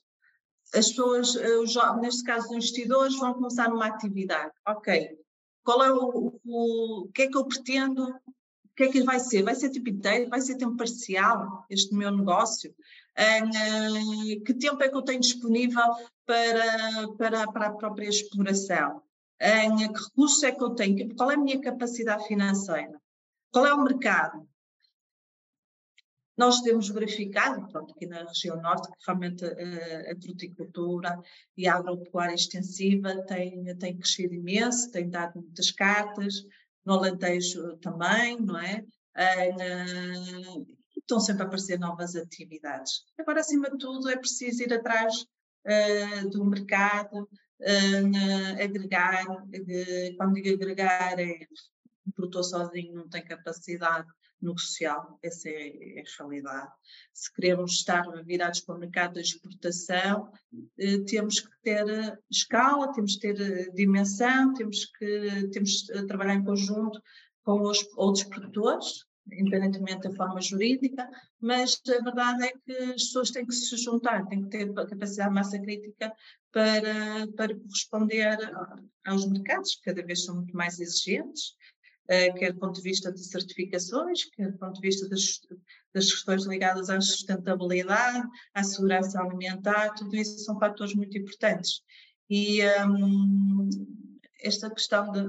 As 0.74 0.88
pessoas, 0.88 1.34
uh, 1.34 2.00
neste 2.00 2.22
caso 2.24 2.46
os 2.46 2.52
investidores, 2.52 3.16
vão 3.16 3.34
começar 3.34 3.68
numa 3.68 3.86
atividade. 3.86 4.52
Ok, 4.66 5.18
qual 5.64 5.84
é 5.84 5.92
o, 5.92 6.40
o, 6.44 7.02
o 7.02 7.08
que 7.12 7.22
é 7.22 7.28
que 7.28 7.36
eu 7.36 7.44
pretendo 7.44 8.04
o 8.04 8.74
que 8.78 8.84
é 8.84 8.88
que 8.92 9.02
vai 9.02 9.18
ser? 9.18 9.42
Vai 9.42 9.56
ser 9.56 9.70
tempo 9.70 9.88
inteiro? 9.88 10.30
Vai 10.30 10.40
ser 10.40 10.54
tempo 10.54 10.76
parcial 10.76 11.64
este 11.68 11.92
meu 11.94 12.12
negócio? 12.12 12.72
Uh, 13.18 14.44
que 14.44 14.54
tempo 14.54 14.80
é 14.82 14.88
que 14.88 14.96
eu 14.96 15.02
tenho 15.02 15.20
disponível 15.20 15.82
para, 16.24 17.08
para, 17.18 17.50
para 17.50 17.66
a 17.66 17.72
própria 17.72 18.08
exploração? 18.08 19.02
em 19.40 19.92
que 19.92 20.02
recursos 20.02 20.42
é 20.42 20.52
que 20.52 20.62
eu 20.62 20.70
tenho, 20.70 21.14
qual 21.14 21.30
é 21.30 21.34
a 21.34 21.38
minha 21.38 21.60
capacidade 21.60 22.26
financeira, 22.26 23.00
qual 23.52 23.66
é 23.66 23.72
o 23.72 23.82
mercado. 23.82 24.46
Nós 26.38 26.60
temos 26.60 26.88
verificado, 26.88 27.66
pronto, 27.66 27.92
aqui 27.92 28.06
na 28.06 28.22
região 28.22 28.62
norte, 28.62 28.88
que 28.88 29.04
realmente 29.04 29.44
a, 29.44 30.12
a 30.12 30.20
fruticultura 30.22 31.20
e 31.56 31.66
a 31.66 31.74
agropecuária 31.74 32.34
extensiva 32.34 33.22
tem, 33.26 33.64
tem 33.76 33.98
crescido 33.98 34.34
imenso, 34.34 34.90
tem 34.92 35.10
dado 35.10 35.40
muitas 35.40 35.72
cartas, 35.72 36.44
no 36.86 36.94
Alentejo 36.94 37.76
também, 37.78 38.40
não 38.40 38.58
é? 38.58 38.84
estão 40.96 41.18
sempre 41.18 41.42
a 41.42 41.46
aparecer 41.46 41.78
novas 41.78 42.14
atividades. 42.14 43.02
Agora, 43.18 43.40
acima 43.40 43.68
de 43.70 43.78
tudo, 43.78 44.08
é 44.08 44.16
preciso 44.16 44.62
ir 44.62 44.72
atrás 44.72 45.26
uh, 45.66 46.30
do 46.30 46.44
mercado, 46.44 47.28
agregar, 48.62 49.24
quando 50.16 50.34
digo 50.34 50.54
agregar, 50.54 51.18
é 51.18 51.40
o 52.06 52.12
produtor 52.12 52.44
sozinho 52.44 52.94
não 52.94 53.08
tem 53.08 53.24
capacidade 53.24 54.08
negocial, 54.40 55.18
essa 55.22 55.48
é, 55.48 55.98
é, 55.98 56.02
a 56.02 56.22
realidade. 56.22 56.72
Se 57.12 57.32
queremos 57.32 57.72
estar 57.72 58.04
virados 58.24 58.60
para 58.60 58.76
o 58.76 58.78
mercado 58.78 59.14
da 59.14 59.20
exportação, 59.20 60.32
temos 61.06 61.40
que 61.40 61.50
ter 61.62 62.20
escala, 62.30 62.92
temos 62.92 63.16
que 63.16 63.32
ter 63.32 63.72
dimensão, 63.72 64.54
temos 64.54 64.86
que 64.86 65.48
temos 65.52 65.82
trabalhar 66.06 66.34
em 66.34 66.44
conjunto 66.44 67.02
com 67.42 67.62
os 67.62 67.78
outros 67.96 68.24
produtores, 68.24 69.04
independentemente 69.32 70.08
da 70.08 70.14
forma 70.14 70.40
jurídica, 70.40 71.08
mas 71.40 71.80
a 71.88 72.02
verdade 72.02 72.44
é 72.44 72.52
que 72.52 72.72
as 72.72 73.04
pessoas 73.04 73.30
têm 73.30 73.46
que 73.46 73.54
se 73.54 73.76
juntar, 73.76 74.26
têm 74.26 74.42
que 74.42 74.50
ter 74.50 74.72
capacidade 74.72 75.28
de 75.28 75.34
massa 75.34 75.58
crítica 75.58 76.12
para, 76.52 77.26
para 77.36 77.54
corresponder 77.54 78.38
aos 79.04 79.26
mercados, 79.28 79.76
que 79.76 79.82
cada 79.82 80.04
vez 80.04 80.24
são 80.24 80.36
muito 80.36 80.56
mais 80.56 80.78
exigentes, 80.80 81.54
eh, 81.54 81.57
quer 82.08 82.52
do 82.52 82.58
ponto 82.58 82.76
de 82.76 82.82
vista 82.82 83.12
de 83.12 83.22
certificações, 83.24 84.24
quer 84.30 84.50
do 84.50 84.58
ponto 84.58 84.80
de 84.80 84.88
vista 84.88 85.08
das, 85.08 85.40
das 85.92 86.10
questões 86.10 86.46
ligadas 86.46 86.88
à 86.90 87.00
sustentabilidade, 87.00 88.26
à 88.54 88.62
segurança 88.62 89.20
alimentar, 89.20 89.94
tudo 89.94 90.16
isso 90.16 90.38
são 90.38 90.58
fatores 90.58 90.94
muito 90.94 91.16
importantes. 91.18 91.82
E 92.30 92.60
um, 92.86 93.68
esta 94.40 94.70
questão 94.70 95.10
de, 95.12 95.20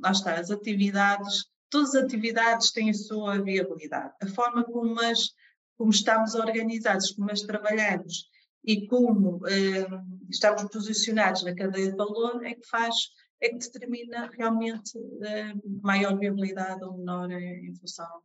lá 0.00 0.10
está, 0.10 0.34
as 0.34 0.50
atividades 0.50 1.44
todas 1.70 1.94
as 1.94 2.04
atividades 2.04 2.72
têm 2.72 2.90
a 2.90 2.94
sua 2.94 3.42
viabilidade. 3.42 4.14
A 4.22 4.26
forma 4.26 4.64
como, 4.64 4.98
as, 5.00 5.30
como 5.76 5.90
estamos 5.90 6.34
organizados, 6.34 7.12
como 7.12 7.30
as 7.30 7.42
trabalhamos 7.42 8.28
e 8.64 8.86
como 8.86 9.46
eh, 9.46 9.86
estamos 10.30 10.64
posicionados 10.64 11.44
na 11.44 11.54
cadeia 11.54 11.90
de 11.90 11.96
valor 11.96 12.44
é 12.44 12.54
que 12.54 12.66
faz, 12.66 12.94
é 13.40 13.48
que 13.50 13.58
determina 13.58 14.30
realmente 14.36 14.98
eh, 15.22 15.52
maior 15.82 16.18
viabilidade 16.18 16.84
ou 16.84 16.96
menor 16.96 17.30
em 17.30 17.74
função 17.74 18.22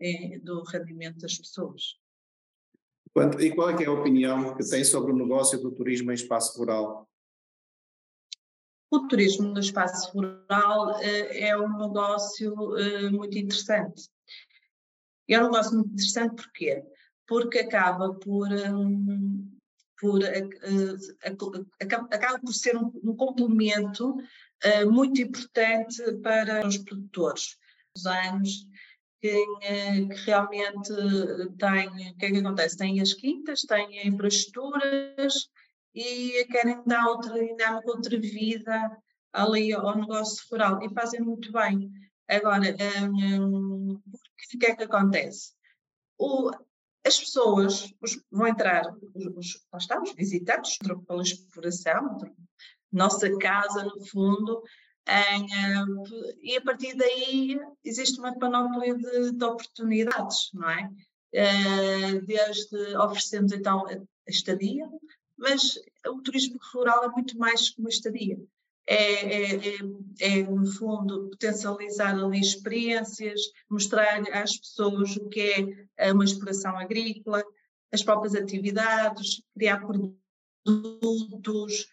eh, 0.00 0.38
do 0.40 0.62
rendimento 0.62 1.18
das 1.18 1.36
pessoas. 1.36 1.98
E 3.38 3.50
qual 3.54 3.70
é, 3.70 3.82
é 3.82 3.86
a 3.86 3.92
opinião 3.92 4.56
que 4.56 4.64
tem 4.68 4.84
sobre 4.84 5.12
o 5.12 5.16
negócio 5.16 5.60
do 5.60 5.70
turismo 5.70 6.10
em 6.10 6.14
espaço 6.14 6.58
rural? 6.58 7.08
O 8.90 9.06
turismo 9.08 9.48
no 9.48 9.60
espaço 9.60 10.12
rural 10.12 11.00
eh, 11.00 11.48
é 11.48 11.56
um 11.56 11.78
negócio 11.78 12.76
eh, 12.76 13.10
muito 13.10 13.38
interessante. 13.38 14.10
É 15.28 15.38
um 15.38 15.44
negócio 15.44 15.74
muito 15.74 15.92
interessante 15.92 16.36
porquê? 16.36 16.84
Porque 17.26 17.60
acaba 17.60 18.12
por, 18.14 18.48
por 19.98 20.22
eh, 20.22 20.48
acaba 22.10 22.38
por 22.38 22.52
ser 22.52 22.76
um, 22.76 22.92
um 23.02 23.16
complemento 23.16 24.14
muito 24.84 25.20
importante 25.20 26.00
para 26.22 26.66
os 26.66 26.78
produtores. 26.78 27.56
Os 27.96 28.06
anos 28.06 28.66
que, 29.20 29.46
que, 29.60 30.14
realmente 30.24 30.92
têm, 31.58 32.10
o 32.10 32.16
que 32.16 32.26
é 32.26 32.30
que 32.30 32.38
acontece? 32.38 32.76
Têm 32.76 33.00
as 33.00 33.12
quintas, 33.12 33.62
têm 33.62 34.06
infraestruturas, 34.06 35.34
e 35.94 36.44
querem 36.46 36.82
dar 36.86 37.06
outra 37.06 37.34
dinâmica, 37.34 37.90
outra 37.90 38.18
vida 38.18 38.98
ali 39.32 39.72
ao 39.72 39.96
negócio 39.96 40.44
rural 40.50 40.82
e 40.82 40.92
fazem 40.92 41.20
muito 41.20 41.52
bem. 41.52 41.90
Agora, 42.28 42.74
um, 43.40 43.94
o 43.94 44.58
que 44.58 44.66
é 44.66 44.74
que 44.74 44.84
acontece? 44.84 45.52
O, 46.18 46.50
as 47.04 47.18
pessoas 47.18 47.92
os, 48.00 48.22
vão 48.30 48.46
entrar, 48.46 48.84
os, 49.14 49.26
os, 49.36 49.66
lá 49.72 49.78
está, 49.78 50.00
os 50.00 50.12
visitantes, 50.14 50.78
pela 50.78 51.22
exploração, 51.22 52.18
nossa 52.92 53.36
casa, 53.38 53.84
no 53.84 54.06
fundo, 54.06 54.62
em, 55.08 55.46
e 56.42 56.56
a 56.56 56.60
partir 56.60 56.96
daí 56.96 57.58
existe 57.84 58.20
uma 58.20 58.38
panóplia 58.38 58.94
de, 58.94 59.32
de 59.32 59.44
oportunidades, 59.44 60.50
não 60.54 60.70
é? 60.70 60.88
Eh, 61.34 62.20
desde 62.20 62.94
oferecemos 62.96 63.52
então 63.52 63.86
a 63.88 63.96
estadia, 64.28 64.86
mas 65.36 65.80
o 66.06 66.20
turismo 66.20 66.58
rural 66.72 67.04
é 67.04 67.08
muito 67.08 67.36
mais 67.38 67.70
que 67.70 67.80
uma 67.80 67.88
estadia. 67.88 68.38
É, 68.86 68.96
é, 68.96 69.56
é, 69.56 69.78
é, 70.20 70.42
no 70.42 70.66
fundo, 70.66 71.30
potencializar 71.30 72.18
ali 72.18 72.40
experiências, 72.40 73.40
mostrar 73.70 74.20
às 74.32 74.58
pessoas 74.58 75.16
o 75.16 75.28
que 75.28 75.86
é 75.96 76.12
uma 76.12 76.24
exploração 76.24 76.76
agrícola, 76.76 77.44
as 77.92 78.02
próprias 78.02 78.34
atividades, 78.34 79.40
criar 79.54 79.86
produtos, 79.86 81.86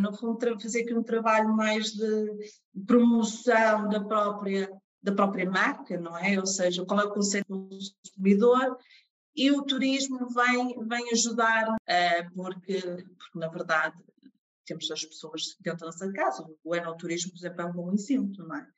no 0.00 0.12
fundo, 0.16 0.60
fazer 0.60 0.82
aqui 0.82 0.94
um 0.94 1.02
trabalho 1.02 1.48
mais 1.54 1.92
de 1.92 2.50
promoção 2.86 3.88
da 3.88 4.00
própria, 4.00 4.70
da 5.02 5.12
própria 5.12 5.50
marca, 5.50 5.98
não 5.98 6.16
é? 6.16 6.38
Ou 6.38 6.46
seja, 6.46 6.84
qual 6.84 7.00
é 7.00 7.04
o 7.04 7.12
conceito 7.12 7.46
do 7.48 7.68
consumidor 7.68 8.78
e 9.34 9.50
o 9.50 9.62
turismo 9.62 10.28
vem, 10.28 10.86
vem 10.86 11.10
ajudar, 11.12 11.68
uh, 11.68 12.34
porque, 12.34 12.80
porque, 12.80 13.38
na 13.38 13.48
verdade, 13.48 13.96
temos 14.66 14.90
as 14.90 15.04
pessoas 15.04 15.56
dentro 15.60 15.80
da 15.80 15.86
nossa 15.86 16.12
casa. 16.12 16.46
O 16.62 16.74
enoturismo, 16.74 17.32
por 17.32 17.38
exemplo, 17.38 17.60
é 17.60 17.64
um 17.64 17.72
bom 17.72 17.92
exemplo, 17.92 18.46
não 18.46 18.56
é? 18.56 18.68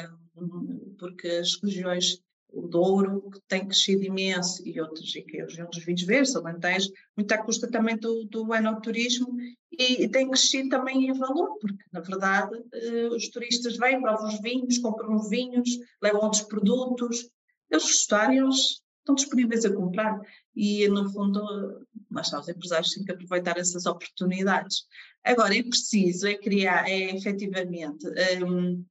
Uh, 0.00 0.96
porque 0.98 1.28
as 1.28 1.60
regiões, 1.62 2.22
o 2.56 2.66
Douro, 2.66 3.30
que 3.30 3.40
tem 3.46 3.66
crescido 3.66 4.02
imenso, 4.02 4.66
e 4.66 4.80
outros, 4.80 5.14
e 5.14 5.22
que 5.22 5.38
é 5.38 5.42
a 5.42 5.64
dos 5.66 5.84
vinhos 5.84 6.02
verdes, 6.02 6.34
Alentejo, 6.34 6.90
muito 7.14 7.32
à 7.32 7.38
custa 7.38 7.70
também 7.70 7.96
do, 7.98 8.24
do 8.24 8.54
enoturismo, 8.54 9.36
e, 9.70 10.04
e 10.04 10.08
tem 10.08 10.28
crescido 10.28 10.70
também 10.70 11.06
em 11.06 11.12
valor, 11.12 11.58
porque, 11.60 11.84
na 11.92 12.00
verdade, 12.00 12.56
uh, 12.56 13.14
os 13.14 13.28
turistas 13.28 13.76
vêm, 13.76 14.00
provam 14.00 14.28
os 14.28 14.40
vinhos, 14.40 14.78
compram 14.78 15.16
os 15.16 15.28
vinhos, 15.28 15.68
levam 16.02 16.22
outros 16.22 16.42
produtos, 16.42 17.28
eles 17.70 17.84
gostarem, 17.84 18.38
eles 18.38 18.80
estão 18.98 19.14
disponíveis 19.14 19.64
a 19.64 19.72
comprar 19.72 20.18
e, 20.54 20.88
no 20.88 21.10
fundo, 21.12 21.86
nós 22.10 22.32
os 22.32 22.48
empresários 22.48 22.92
têm 22.92 23.04
que 23.04 23.12
aproveitar 23.12 23.58
essas 23.58 23.84
oportunidades. 23.86 24.84
Agora, 25.22 25.56
é 25.56 25.62
preciso 25.62 26.26
é 26.26 26.34
criar, 26.34 26.88
é 26.88 27.14
efetivamente, 27.14 28.06
um, 28.42 28.84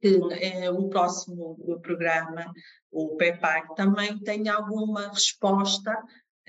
que 0.00 0.18
é, 0.40 0.70
o 0.70 0.88
próximo 0.88 1.56
programa, 1.82 2.52
o 2.90 3.16
PEPAC, 3.16 3.74
também 3.74 4.18
tenha 4.20 4.54
alguma 4.54 5.08
resposta 5.08 5.96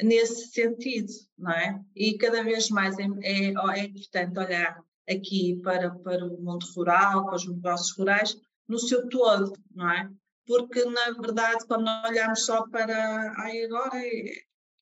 nesse 0.01 0.51
sentido, 0.51 1.11
não 1.37 1.51
é? 1.51 1.79
E 1.95 2.17
cada 2.17 2.43
vez 2.43 2.69
mais 2.69 2.97
é, 2.97 3.03
é, 3.23 3.53
é 3.53 3.83
importante 3.83 4.39
olhar 4.39 4.79
aqui 5.09 5.59
para, 5.63 5.91
para 5.91 6.25
o 6.25 6.41
mundo 6.41 6.65
rural, 6.75 7.25
para 7.25 7.35
os 7.35 7.47
negócios 7.47 7.95
rurais, 7.97 8.35
no 8.67 8.79
seu 8.79 9.07
todo, 9.09 9.53
não 9.75 9.89
é? 9.91 10.09
porque 10.51 10.83
na 10.85 11.11
verdade 11.11 11.65
quando 11.65 11.87
olhamos 12.05 12.45
só 12.45 12.67
para 12.67 13.33
ai, 13.37 13.63
agora 13.63 13.97
é, 13.97 14.33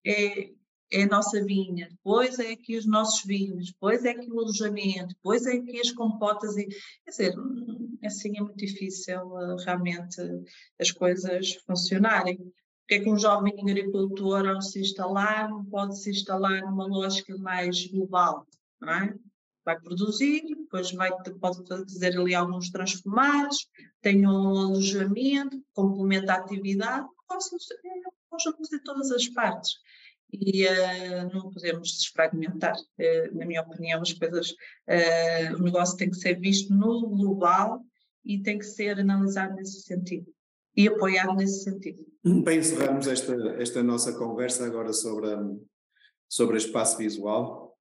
é, 0.06 0.52
é, 0.92 1.04
a 1.04 1.08
nossa 1.08 1.44
vinha, 1.44 1.88
depois 1.90 2.40
é 2.40 2.52
aqui 2.52 2.78
os 2.78 2.86
nossos 2.86 3.24
vinhos, 3.24 3.72
depois 3.72 4.06
é 4.06 4.12
aqui 4.12 4.32
o 4.32 4.40
alojamento, 4.40 5.10
depois 5.10 5.46
é 5.46 5.54
aqui 5.54 5.80
as 5.80 5.92
compotas 5.92 6.58
e 6.58 6.66
quer 6.66 7.12
dizer, 7.12 7.36
assim 8.04 8.38
é 8.38 8.42
muito 8.42 8.58
difícil 8.58 9.22
uh, 9.22 9.56
realmente 9.58 10.22
as 10.80 10.92
coisas 10.92 11.56
funcionarem. 11.66 12.38
Porque 12.38 12.96
é 12.96 13.00
que 13.04 13.10
um 13.10 13.20
jovem 13.20 13.54
agricultor 13.62 14.48
ao 14.48 14.62
se 14.64 14.82
instalar 14.82 15.48
não 15.48 15.64
pode 15.64 16.02
se 16.02 16.10
instalar 16.10 16.62
numa 16.62 16.88
lógica 16.88 17.38
mais 17.38 17.86
global, 17.86 18.48
não 18.82 18.92
é? 18.92 19.14
vai 19.70 19.80
produzir, 19.80 20.42
depois 20.48 20.92
vai, 20.92 21.12
pode 21.40 21.68
fazer 21.68 22.18
ali 22.18 22.34
alguns 22.34 22.72
transformados, 22.72 23.68
tem 24.02 24.26
um 24.26 24.58
alojamento, 24.58 25.64
complementa 25.74 26.34
a 26.34 26.38
atividade, 26.38 27.08
posso, 27.28 27.56
vamos 28.32 28.44
fazer 28.58 28.80
todas 28.84 29.12
as 29.12 29.28
partes. 29.30 29.74
E 30.32 30.66
uh, 30.66 31.34
não 31.34 31.50
podemos 31.52 31.92
desfragmentar. 31.92 32.76
Uh, 32.76 33.38
na 33.38 33.46
minha 33.46 33.62
opinião, 33.62 34.02
as 34.02 34.14
coisas, 34.14 34.52
uh, 34.52 35.56
o 35.58 35.64
negócio 35.64 35.98
tem 35.98 36.10
que 36.10 36.18
ser 36.18 36.40
visto 36.40 36.74
no 36.74 37.10
global 37.10 37.82
e 38.24 38.42
tem 38.42 38.60
que 38.60 38.66
ser 38.66 39.00
analisado 39.00 39.56
nesse 39.56 39.82
sentido 39.82 40.28
e 40.76 40.88
apoiado 40.88 41.36
nesse 41.36 41.64
sentido. 41.64 42.06
Para 42.44 42.56
encerrarmos 42.56 43.08
esta, 43.08 43.34
esta 43.60 43.84
nossa 43.84 44.14
conversa 44.18 44.66
agora 44.66 44.94
sobre, 44.94 45.30
sobre 46.28 46.58
espaço 46.58 46.98
visual, 46.98 47.78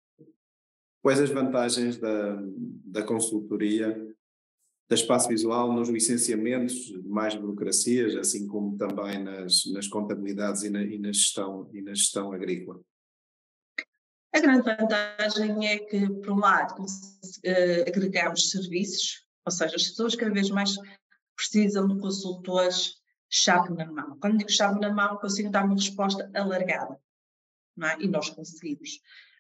quais 1.02 1.20
as 1.20 1.30
vantagens 1.30 1.98
da, 1.98 2.40
da 2.86 3.04
consultoria 3.04 3.96
da 4.90 4.96
espaço 4.96 5.28
visual 5.28 5.74
nos 5.74 5.90
licenciamentos, 5.90 6.92
mais 7.04 7.36
burocracias, 7.36 8.16
assim 8.16 8.48
como 8.48 8.78
também 8.78 9.22
nas, 9.22 9.66
nas 9.74 9.88
contabilidades 9.88 10.64
e 10.64 10.70
na, 10.70 10.82
e 10.82 10.98
na, 10.98 11.12
gestão, 11.12 11.70
e 11.74 11.82
na 11.82 11.94
gestão 11.94 12.32
agrícola? 12.32 12.80
A 14.34 14.40
grande 14.40 14.62
vantagem 14.62 15.68
é 15.68 15.80
que, 15.80 16.10
por 16.22 16.32
um 16.32 16.40
lado, 16.40 16.82
uh, 16.82 17.88
agregamos 17.88 18.50
serviços, 18.50 19.26
ou 19.46 19.52
seja, 19.52 19.76
as 19.76 19.90
pessoas 19.90 20.16
cada 20.16 20.32
vez 20.32 20.50
mais 20.50 20.76
precisam 21.36 21.88
de 21.88 22.00
consultores 22.00 22.96
chave 23.30 23.74
na 23.74 23.86
mão. 23.86 24.18
Quando 24.20 24.38
digo 24.38 24.52
chave 24.52 24.80
na 24.80 24.94
mão, 24.94 25.18
consigo 25.18 25.50
dar 25.50 25.66
uma 25.66 25.76
resposta 25.76 26.30
alargada. 26.34 27.00
É? 27.84 28.04
E 28.04 28.08
nós 28.08 28.30
conseguimos. 28.30 29.00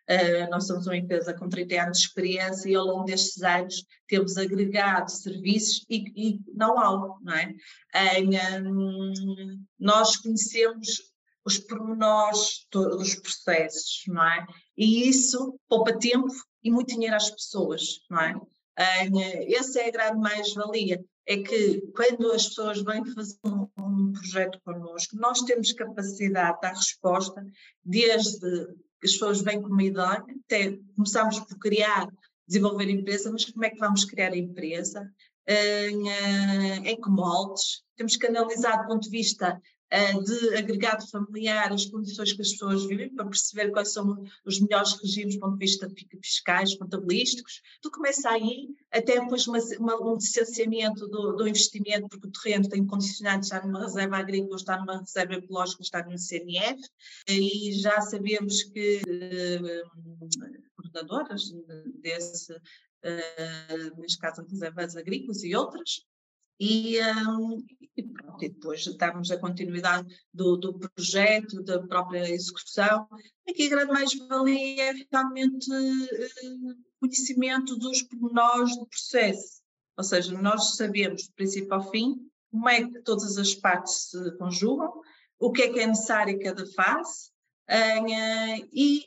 Uh, 0.10 0.50
nós 0.50 0.65
somos 0.65 0.88
uma 0.88 0.96
empresa 0.96 1.34
com 1.34 1.50
30 1.50 1.84
anos 1.84 1.98
de 2.00 2.06
experiência 2.06 2.70
e 2.70 2.76
ao 2.76 2.86
longo 2.86 3.06
destes 3.06 3.41
anos 3.43 3.84
temos 4.08 4.38
agregado 4.38 5.12
serviços 5.12 5.86
e, 5.89 6.06
e 6.15 6.39
know-how, 6.54 7.17
não 7.22 7.34
é? 7.34 7.54
Em, 8.17 8.30
um, 8.65 9.63
nós 9.78 10.15
conhecemos 10.15 11.02
os 11.43 11.58
pormenores 11.58 12.65
dos 12.72 13.15
processos, 13.15 14.04
não 14.08 14.24
é? 14.24 14.46
E 14.78 15.08
isso 15.08 15.60
poupa 15.67 15.98
tempo 15.98 16.28
e 16.63 16.72
muito 16.72 16.93
dinheiro 16.93 17.15
às 17.15 17.30
pessoas, 17.30 18.02
não 18.10 18.20
é? 18.22 18.36
Essa 19.56 19.82
é 19.82 19.88
a 19.88 19.91
grande 19.91 20.20
mais-valia, 20.20 21.04
é 21.26 21.38
que 21.38 21.82
quando 21.96 22.32
as 22.32 22.48
pessoas 22.48 22.82
vêm 22.82 23.04
fazer 23.13 23.38
um, 23.46 23.67
um 23.78 24.13
projeto 24.13 24.60
connosco, 24.63 25.17
nós 25.17 25.41
temos 25.41 25.74
capacidade 25.74 26.56
de 26.56 26.62
dar 26.62 26.74
resposta 26.74 27.43
desde 27.84 28.67
as 29.03 29.12
pessoas 29.12 29.41
vêm 29.41 29.62
com 29.62 29.69
uma 29.69 29.83
ideia, 29.83 30.25
até 30.45 30.77
começamos 30.95 31.39
por 31.39 31.57
criar, 31.60 32.07
desenvolver 32.47 32.89
empresa, 32.89 33.31
mas 33.31 33.45
como 33.45 33.65
é 33.65 33.69
que 33.69 33.79
vamos 33.79 34.05
criar 34.05 34.31
a 34.31 34.38
empresa? 34.38 35.12
Em, 35.47 36.10
eh, 36.10 36.91
em 36.91 36.99
que? 36.99 37.83
Temos 37.95 38.17
que 38.17 38.27
analisar 38.27 38.81
do 38.81 38.88
ponto 38.88 39.03
de 39.03 39.10
vista 39.10 39.62
uh, 39.93 40.23
de 40.23 40.55
agregado 40.55 41.10
familiar 41.10 41.71
as 41.71 41.86
condições 41.86 42.33
que 42.33 42.41
as 42.41 42.51
pessoas 42.51 42.86
vivem, 42.86 43.13
para 43.15 43.25
perceber 43.25 43.71
quais 43.71 43.93
são 43.93 44.23
os 44.45 44.60
melhores 44.60 44.93
regimes 45.01 45.36
do 45.36 45.41
ponto 45.41 45.53
de 45.53 45.65
vista 45.65 45.89
fiscais, 46.21 46.75
contabilísticos. 46.75 47.62
Tu 47.81 47.89
começa 47.91 48.29
aí, 48.29 48.67
até 48.91 49.19
depois 49.19 49.47
uma, 49.47 49.60
uma, 49.79 50.01
um 50.01 50.15
licenciamento 50.15 51.07
do, 51.07 51.33
do, 51.33 51.47
investimento, 51.47 52.07
porque 52.10 52.27
o 52.27 52.31
terreno 52.31 52.69
tem 52.69 52.86
condicionado 52.86 53.43
estar 53.43 53.65
numa 53.65 53.81
reserva 53.81 54.17
agrícola, 54.17 54.55
está 54.55 54.77
numa 54.77 54.99
reserva 54.99 55.36
ecológica, 55.36 55.81
está 55.81 56.03
no 56.03 56.17
CNF, 56.17 56.81
e 57.29 57.71
já 57.73 58.01
sabemos 58.01 58.63
que 58.63 59.01
coordenadoras 60.75 61.51
desse, 61.99 62.55
uh, 63.03 63.99
neste 64.01 64.17
caso, 64.19 64.45
reservas 64.49 64.95
agrícolas 64.95 65.43
e 65.43 65.55
outras, 65.55 66.05
e, 66.60 66.99
um, 67.27 67.63
e, 67.95 68.03
pronto, 68.03 68.43
e 68.43 68.49
depois 68.49 68.86
darmos 68.97 69.29
a 69.29 69.38
continuidade 69.38 70.07
do, 70.33 70.57
do, 70.57 70.79
projeto, 70.79 71.62
da 71.63 71.86
própria 71.86 72.29
execução. 72.29 73.07
Aqui 73.47 73.67
a 73.67 73.69
grande 73.69 73.91
mais-valia 73.91 74.89
é 74.89 74.93
realmente 75.12 75.69
uh, 75.69 76.75
conhecimento 76.99 77.75
dos 77.77 78.01
pormenores 78.01 78.75
do 78.75 78.88
processo, 78.88 79.62
ou 79.95 80.03
seja, 80.03 80.39
nós 80.39 80.75
sabemos 80.75 81.27
do 81.27 81.33
princípio 81.33 81.73
ao 81.73 81.89
fim 81.89 82.15
como 82.51 82.69
é 82.69 82.83
que 82.83 83.01
todas 83.01 83.38
as 83.38 83.53
partes 83.53 84.10
se 84.10 84.38
conjugam, 84.38 84.91
o 85.39 85.51
que 85.51 85.63
é 85.63 85.73
que 85.73 85.79
é 85.79 85.88
necessário 85.88 86.33
em 86.33 86.39
cada 86.39 86.65
fase 86.71 87.29
uh, 87.69 88.67
e, 88.73 89.05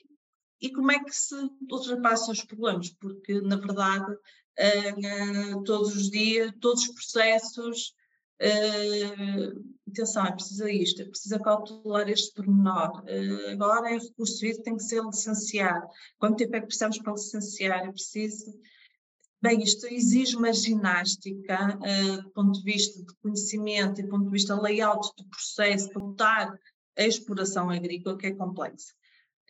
e 0.61 0.71
como 0.71 0.93
é 0.93 1.03
que 1.03 1.15
se 1.15 1.35
ultrapassam 1.71 2.33
os 2.33 2.45
problemas, 2.45 2.91
porque 2.91 3.41
na 3.41 3.57
verdade 3.57 4.17
uh, 4.61 5.63
todos 5.65 5.97
os 5.97 6.11
dias, 6.11 6.53
todos 6.61 6.83
os 6.83 6.95
processos. 6.95 7.95
Uh, 8.43 9.63
atenção, 9.91 10.25
é 10.25 10.33
preciso 10.33 10.67
isto, 10.67 11.03
é 11.03 11.05
preciso 11.05 11.39
calcular 11.41 12.09
este 12.09 12.33
pormenor. 12.35 13.03
Uh, 13.05 13.51
agora 13.51 13.91
é 13.91 13.99
recurso 13.99 14.47
isso, 14.47 14.63
tem 14.63 14.77
que 14.77 14.83
ser 14.83 15.03
licenciado. 15.03 15.87
Quanto 16.19 16.39
tempo 16.39 16.57
é 16.57 16.61
que 16.61 16.67
precisamos 16.67 16.99
para 16.99 17.13
licenciar? 17.13 17.87
É 17.87 17.93
preciso. 17.93 18.47
Bem, 19.43 19.63
isto 19.63 19.87
exige 19.87 20.37
uma 20.37 20.53
ginástica 20.53 21.79
do 22.23 22.31
ponto 22.31 22.59
de 22.59 22.63
vista 22.63 23.03
de 23.03 23.15
conhecimento 23.23 23.99
e 23.99 24.03
do 24.03 24.11
ponto 24.11 24.25
de 24.25 24.31
vista 24.31 24.55
layout 24.55 25.09
do 25.17 25.25
processo, 25.31 25.89
para 25.89 26.03
botar 26.03 26.59
a 26.99 27.07
exploração 27.07 27.71
agrícola, 27.71 28.19
que 28.19 28.27
é 28.27 28.35
complexa. 28.35 28.93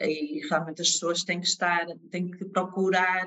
E 0.00 0.46
realmente 0.48 0.82
as 0.82 0.92
pessoas 0.92 1.24
têm 1.24 1.40
que 1.40 1.46
estar, 1.46 1.86
têm 2.10 2.30
que 2.30 2.44
procurar 2.46 3.26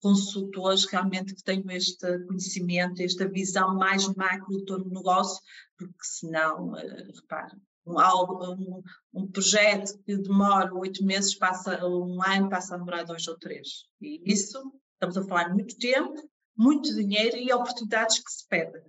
consultores 0.00 0.84
realmente 0.86 1.34
que 1.34 1.42
tenham 1.42 1.70
este 1.70 2.18
conhecimento, 2.26 3.00
esta 3.00 3.28
visão 3.28 3.76
mais 3.76 4.06
macro 4.14 4.48
do 4.50 4.64
todo 4.64 4.90
negócio, 4.90 5.40
porque 5.78 5.94
senão, 6.02 6.72
uh, 6.72 7.12
repare, 7.20 7.56
um, 7.86 7.94
um, 7.94 8.82
um, 9.14 9.26
projeto 9.28 9.96
que 10.04 10.16
demora 10.16 10.74
oito 10.74 11.04
meses, 11.04 11.34
passa 11.34 11.84
um 11.86 12.20
ano, 12.22 12.50
passa 12.50 12.74
a 12.74 12.78
demorar 12.78 13.04
dois 13.04 13.26
ou 13.28 13.38
três. 13.38 13.86
E 14.00 14.20
isso, 14.24 14.60
estamos 14.94 15.16
a 15.16 15.24
falar 15.24 15.48
de 15.48 15.54
muito 15.54 15.76
tempo, 15.78 16.14
muito 16.56 16.94
dinheiro 16.94 17.36
e 17.36 17.52
oportunidades 17.52 18.18
que 18.18 18.30
se 18.30 18.46
perdem. 18.48 18.82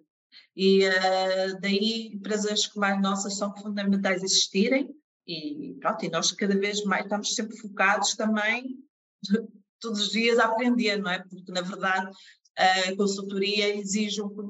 E 0.56 0.88
uh, 0.88 1.60
daí 1.62 2.08
empresas 2.14 2.66
como 2.68 2.86
as 2.86 3.02
nossas 3.02 3.38
são 3.38 3.56
fundamentais 3.56 4.24
existirem 4.24 4.90
e 5.28 5.78
pronto, 5.80 6.06
e 6.06 6.10
nós 6.10 6.32
cada 6.32 6.58
vez 6.58 6.84
mais 6.84 7.04
estamos 7.04 7.34
sempre 7.34 7.58
focados 7.58 8.16
também 8.16 8.78
todos 9.80 10.02
os 10.02 10.12
dias 10.12 10.40
a 10.40 10.46
aprender, 10.46 10.98
não 10.98 11.12
é? 11.12 11.20
Porque, 11.20 11.52
na 11.52 11.62
verdade, 11.62 12.12
a 12.58 12.96
consultoria 12.96 13.76
exige 13.76 14.22
um, 14.22 14.50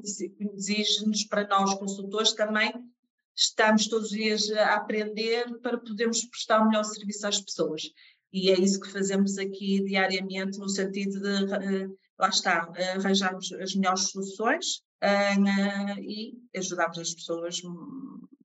exige-nos 0.54 1.24
para 1.24 1.46
nós, 1.48 1.74
consultores, 1.74 2.32
também 2.32 2.72
estamos 3.36 3.88
todos 3.88 4.10
os 4.10 4.16
dias 4.16 4.50
a 4.52 4.74
aprender 4.74 5.58
para 5.60 5.78
podermos 5.78 6.24
prestar 6.26 6.60
o 6.60 6.68
melhor 6.68 6.84
serviço 6.84 7.26
às 7.26 7.40
pessoas. 7.40 7.82
E 8.32 8.50
é 8.50 8.58
isso 8.58 8.80
que 8.80 8.90
fazemos 8.90 9.38
aqui 9.38 9.82
diariamente, 9.84 10.58
no 10.58 10.68
sentido 10.68 11.20
de, 11.20 11.52
eh, 11.52 11.88
lá 12.18 12.28
está, 12.28 12.70
arranjarmos 12.96 13.52
as 13.52 13.74
melhores 13.74 14.10
soluções 14.10 14.82
uh, 15.02 16.00
e 16.00 16.36
ajudarmos 16.56 16.98
as 16.98 17.14
pessoas 17.14 17.62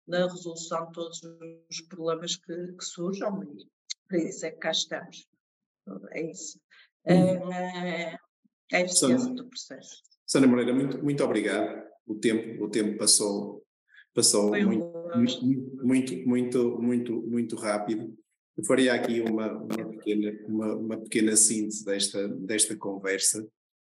na 0.09 0.27
resolução 0.27 0.87
de 0.87 0.93
todos 0.93 1.21
os 1.69 1.81
problemas 1.81 2.35
que, 2.35 2.73
que 2.73 2.83
surjam 2.83 3.43
e 3.43 3.67
para 4.07 4.17
isso 4.17 4.45
é 4.45 4.51
que 4.51 4.57
cá 4.57 4.71
estamos. 4.71 5.27
É 6.11 6.31
isso. 6.31 6.59
Uhum. 7.05 7.53
É, 7.53 8.19
é 8.71 8.77
a 8.77 8.81
eficiência 8.81 9.33
do 9.33 9.47
processo. 9.47 10.01
Sandra 10.25 10.49
Moreira, 10.49 10.73
muito, 10.73 11.03
muito 11.03 11.23
obrigado. 11.23 11.87
O 12.07 12.15
tempo, 12.15 12.63
o 12.63 12.69
tempo 12.69 12.97
passou, 12.97 13.63
passou 14.13 14.49
muito, 14.49 15.11
muito, 15.15 15.45
muito, 15.85 16.27
muito, 16.27 16.81
muito, 16.81 17.21
muito 17.21 17.55
rápido. 17.55 18.17
Eu 18.57 18.63
faria 18.63 18.93
aqui 18.93 19.21
uma, 19.21 19.53
uma, 19.53 19.89
pequena, 19.91 20.39
uma, 20.47 20.75
uma 20.75 20.97
pequena 20.97 21.35
síntese 21.35 21.85
desta, 21.85 22.27
desta 22.27 22.75
conversa 22.75 23.47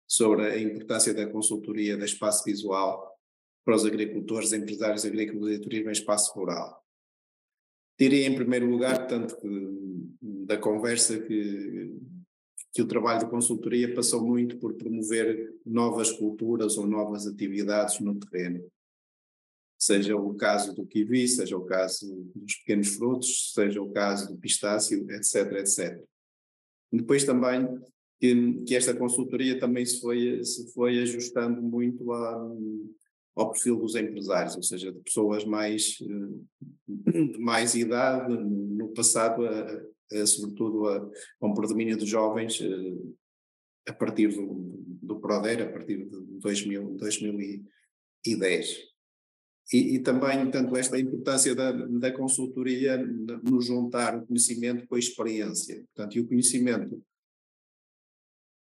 sobre 0.08 0.46
a 0.46 0.60
importância 0.60 1.14
da 1.14 1.28
consultoria 1.28 1.98
da 1.98 2.06
espaço 2.06 2.44
visual 2.46 3.13
para 3.64 3.76
os 3.76 3.86
agricultores, 3.86 4.54
empresários 4.54 5.06
agrícolas 5.06 5.56
e 5.56 5.60
turismo 5.60 5.90
em 5.90 5.94
espaço 5.94 6.34
rural. 6.34 6.84
Diria 8.00 8.28
em 8.28 8.36
primeiro 8.36 8.70
lugar, 8.70 9.08
tanto 9.08 9.36
da 10.22 10.58
conversa 10.58 11.20
que 11.20 11.96
que 12.74 12.82
o 12.82 12.88
trabalho 12.88 13.20
de 13.20 13.30
consultoria 13.30 13.94
passou 13.94 14.26
muito 14.26 14.58
por 14.58 14.74
promover 14.74 15.54
novas 15.64 16.12
culturas 16.12 16.76
ou 16.76 16.88
novas 16.88 17.28
atividades 17.28 18.00
no 18.00 18.20
terreno. 18.20 18.68
Seja 19.78 20.16
o 20.16 20.34
caso 20.34 20.74
do 20.74 20.86
kiwi, 20.86 21.28
seja 21.28 21.56
o 21.56 21.66
caso 21.66 22.32
dos 22.34 22.56
pequenos 22.56 22.96
frutos, 22.96 23.54
seja 23.54 23.80
o 23.80 23.92
caso 23.92 24.34
do 24.34 24.40
pistácio, 24.40 25.06
etc, 25.12 25.52
etc. 25.60 26.04
Depois 26.92 27.24
também 27.24 27.68
que, 28.20 28.64
que 28.66 28.76
esta 28.76 28.96
consultoria 28.96 29.60
também 29.60 29.86
se 29.86 30.02
foi, 30.02 30.44
se 30.44 30.74
foi 30.74 31.00
ajustando 31.00 31.62
muito 31.62 32.12
a, 32.12 32.56
ao 33.36 33.52
perfil 33.52 33.78
dos 33.78 33.96
empresários, 33.96 34.56
ou 34.56 34.64
seja, 34.64 34.92
de 34.92 35.00
pessoas 35.00 35.44
mais 35.46 35.98
eh, 36.02 36.64
de 36.88 37.40
mais 37.40 37.76
idade, 37.76 38.34
no 38.34 38.90
passado 38.90 39.46
a, 39.46 39.84
eh, 40.12 40.26
sobretudo 40.26 40.88
a, 40.88 40.98
a 41.42 41.46
um 41.48 41.54
predomínio 41.54 41.98
de 41.98 42.06
jovens 42.06 42.62
eh, 42.62 43.90
a 43.90 43.94
partir 43.94 44.28
do, 44.28 44.74
do 45.02 45.20
Proder, 45.20 45.64
a 45.64 45.72
partir 45.72 46.06
de 46.06 46.22
2000, 46.40 46.96
2010. 46.98 48.94
E, 49.72 49.96
e, 49.96 50.00
também, 50.00 50.52
tanto 50.52 50.76
esta 50.76 51.00
importância 51.00 51.56
da, 51.56 51.72
da 51.72 52.12
consultoria 52.12 52.98
no 52.98 53.62
juntar 53.62 54.18
o 54.18 54.26
conhecimento 54.28 54.86
com 54.88 54.96
a 54.96 55.00
experiência. 55.00 55.84
Portanto, 55.96 56.18
e 56.18 56.20
o 56.20 56.28
conhecimento 56.28 57.02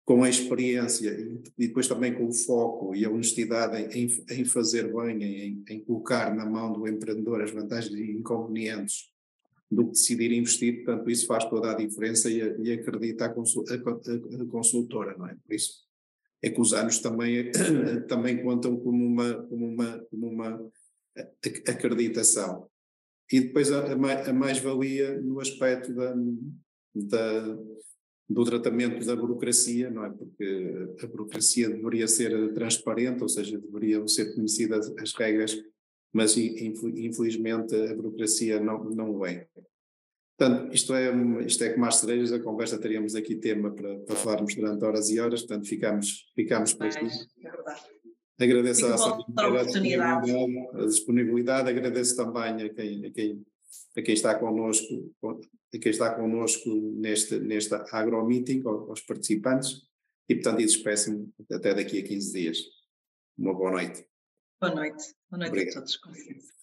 com 0.09 0.25
a 0.25 0.29
experiência 0.31 1.11
e, 1.59 1.69
depois 1.69 1.87
também 1.87 2.15
com 2.15 2.27
o 2.27 2.33
foco 2.33 2.95
e 2.95 3.05
a 3.05 3.11
honestidade 3.11 3.95
em, 3.95 4.09
em 4.31 4.43
fazer 4.47 4.91
bem, 4.91 5.23
em, 5.23 5.65
em, 5.69 5.81
colocar 5.81 6.35
na 6.35 6.47
mão 6.47 6.73
do 6.73 6.89
empreendedor 6.89 7.43
as 7.43 7.51
vantagens 7.51 7.93
e 7.93 8.13
inconvenientes 8.13 9.13
do 9.71 9.85
que 9.85 9.91
decidir 9.91 10.33
investir, 10.33 10.77
portanto 10.77 11.11
isso 11.11 11.27
faz 11.27 11.45
toda 11.45 11.73
a 11.73 11.75
diferença 11.75 12.31
e, 12.31 12.39
e 12.39 12.73
acredita 12.73 13.27
a, 13.27 13.29
consul, 13.29 13.67
a, 13.69 13.75
a, 13.75 14.43
a, 14.43 14.47
consultora, 14.47 15.15
não 15.19 15.27
é? 15.27 15.37
Por 15.47 15.55
isso 15.55 15.87
é 16.41 16.49
que 16.49 16.59
os 16.59 16.73
anos 16.73 17.01
também, 17.01 17.53
também 18.09 18.43
contam 18.43 18.79
como 18.79 19.05
uma, 19.05 19.43
como 19.43 19.69
uma, 19.69 19.99
como 20.11 20.27
uma 20.27 20.71
acreditação. 21.67 22.67
E 23.31 23.41
depois 23.41 23.71
a, 23.71 23.93
a 23.93 24.33
mais-valia 24.33 25.21
no 25.21 25.39
aspecto 25.39 25.93
da, 25.93 26.15
da, 26.95 27.59
do 28.29 28.45
tratamento 28.45 29.07
da 29.07 29.17
burocracia, 29.17 29.91
não 29.91 30.05
é? 30.05 30.11
Porque 30.11 30.89
a 31.03 31.07
burocracia 31.07 31.71
deveria 31.71 32.07
ser 32.07 32.53
transparente, 32.53 33.23
ou 33.23 33.29
seja, 33.29 33.59
deveriam 33.59 34.07
ser 34.07 34.35
conhecidas 34.35 34.93
as 34.99 35.15
regras 35.15 35.59
mas 36.13 36.37
infelizmente 36.37 37.75
a 37.75 37.95
burocracia 37.95 38.61
não, 38.61 38.85
não 38.85 39.11
o 39.11 39.27
é. 39.27 39.47
Portanto, 40.37 40.73
isto 40.73 40.95
é, 40.95 41.11
isto 41.45 41.65
é 41.65 41.71
como 41.71 41.87
as 41.87 41.97
cerejas, 41.97 42.33
a 42.33 42.39
conversa 42.39 42.79
teríamos 42.79 43.15
aqui 43.15 43.35
tema 43.35 43.73
para, 43.73 43.99
para 44.01 44.17
falarmos 44.17 44.55
durante 44.55 44.85
horas 44.85 45.11
e 45.11 45.19
horas, 45.19 45.43
portanto 45.43 45.67
ficamos, 45.67 46.31
ficamos 46.35 46.73
por 46.75 46.87
aqui. 46.87 47.07
É 47.45 47.51
verdade. 47.51 47.81
Agradeço 48.41 48.87
a, 48.87 48.95
a, 48.95 49.61
a 49.61 50.87
disponibilidade, 50.87 51.69
agradeço 51.69 52.17
também 52.17 52.67
a 52.67 52.69
quem, 52.69 53.05
a 53.07 53.11
quem, 53.11 53.45
a 53.97 54.03
quem 54.03 54.15
está 54.15 54.39
connosco, 54.39 55.15
a 55.25 55.79
quem 55.79 55.91
está 55.91 56.15
connosco 56.15 56.69
neste, 56.97 57.39
neste 57.39 57.75
agro-meeting, 57.93 58.63
aos 58.65 59.01
participantes, 59.01 59.89
e 60.29 60.35
portanto 60.35 60.59
despeço-me 60.59 61.33
até 61.51 61.75
daqui 61.75 61.99
a 62.01 62.05
15 62.05 62.33
dias. 62.33 62.59
Uma 63.37 63.55
boa 63.55 63.71
noite. 63.71 64.07
Boa 64.61 64.75
noite. 64.75 65.15
Boa 65.31 65.39
noite 65.39 65.51
Obrigado. 65.51 65.77
a 65.77 65.81
todos. 65.81 65.97
Com 65.97 66.11
licença. 66.11 66.58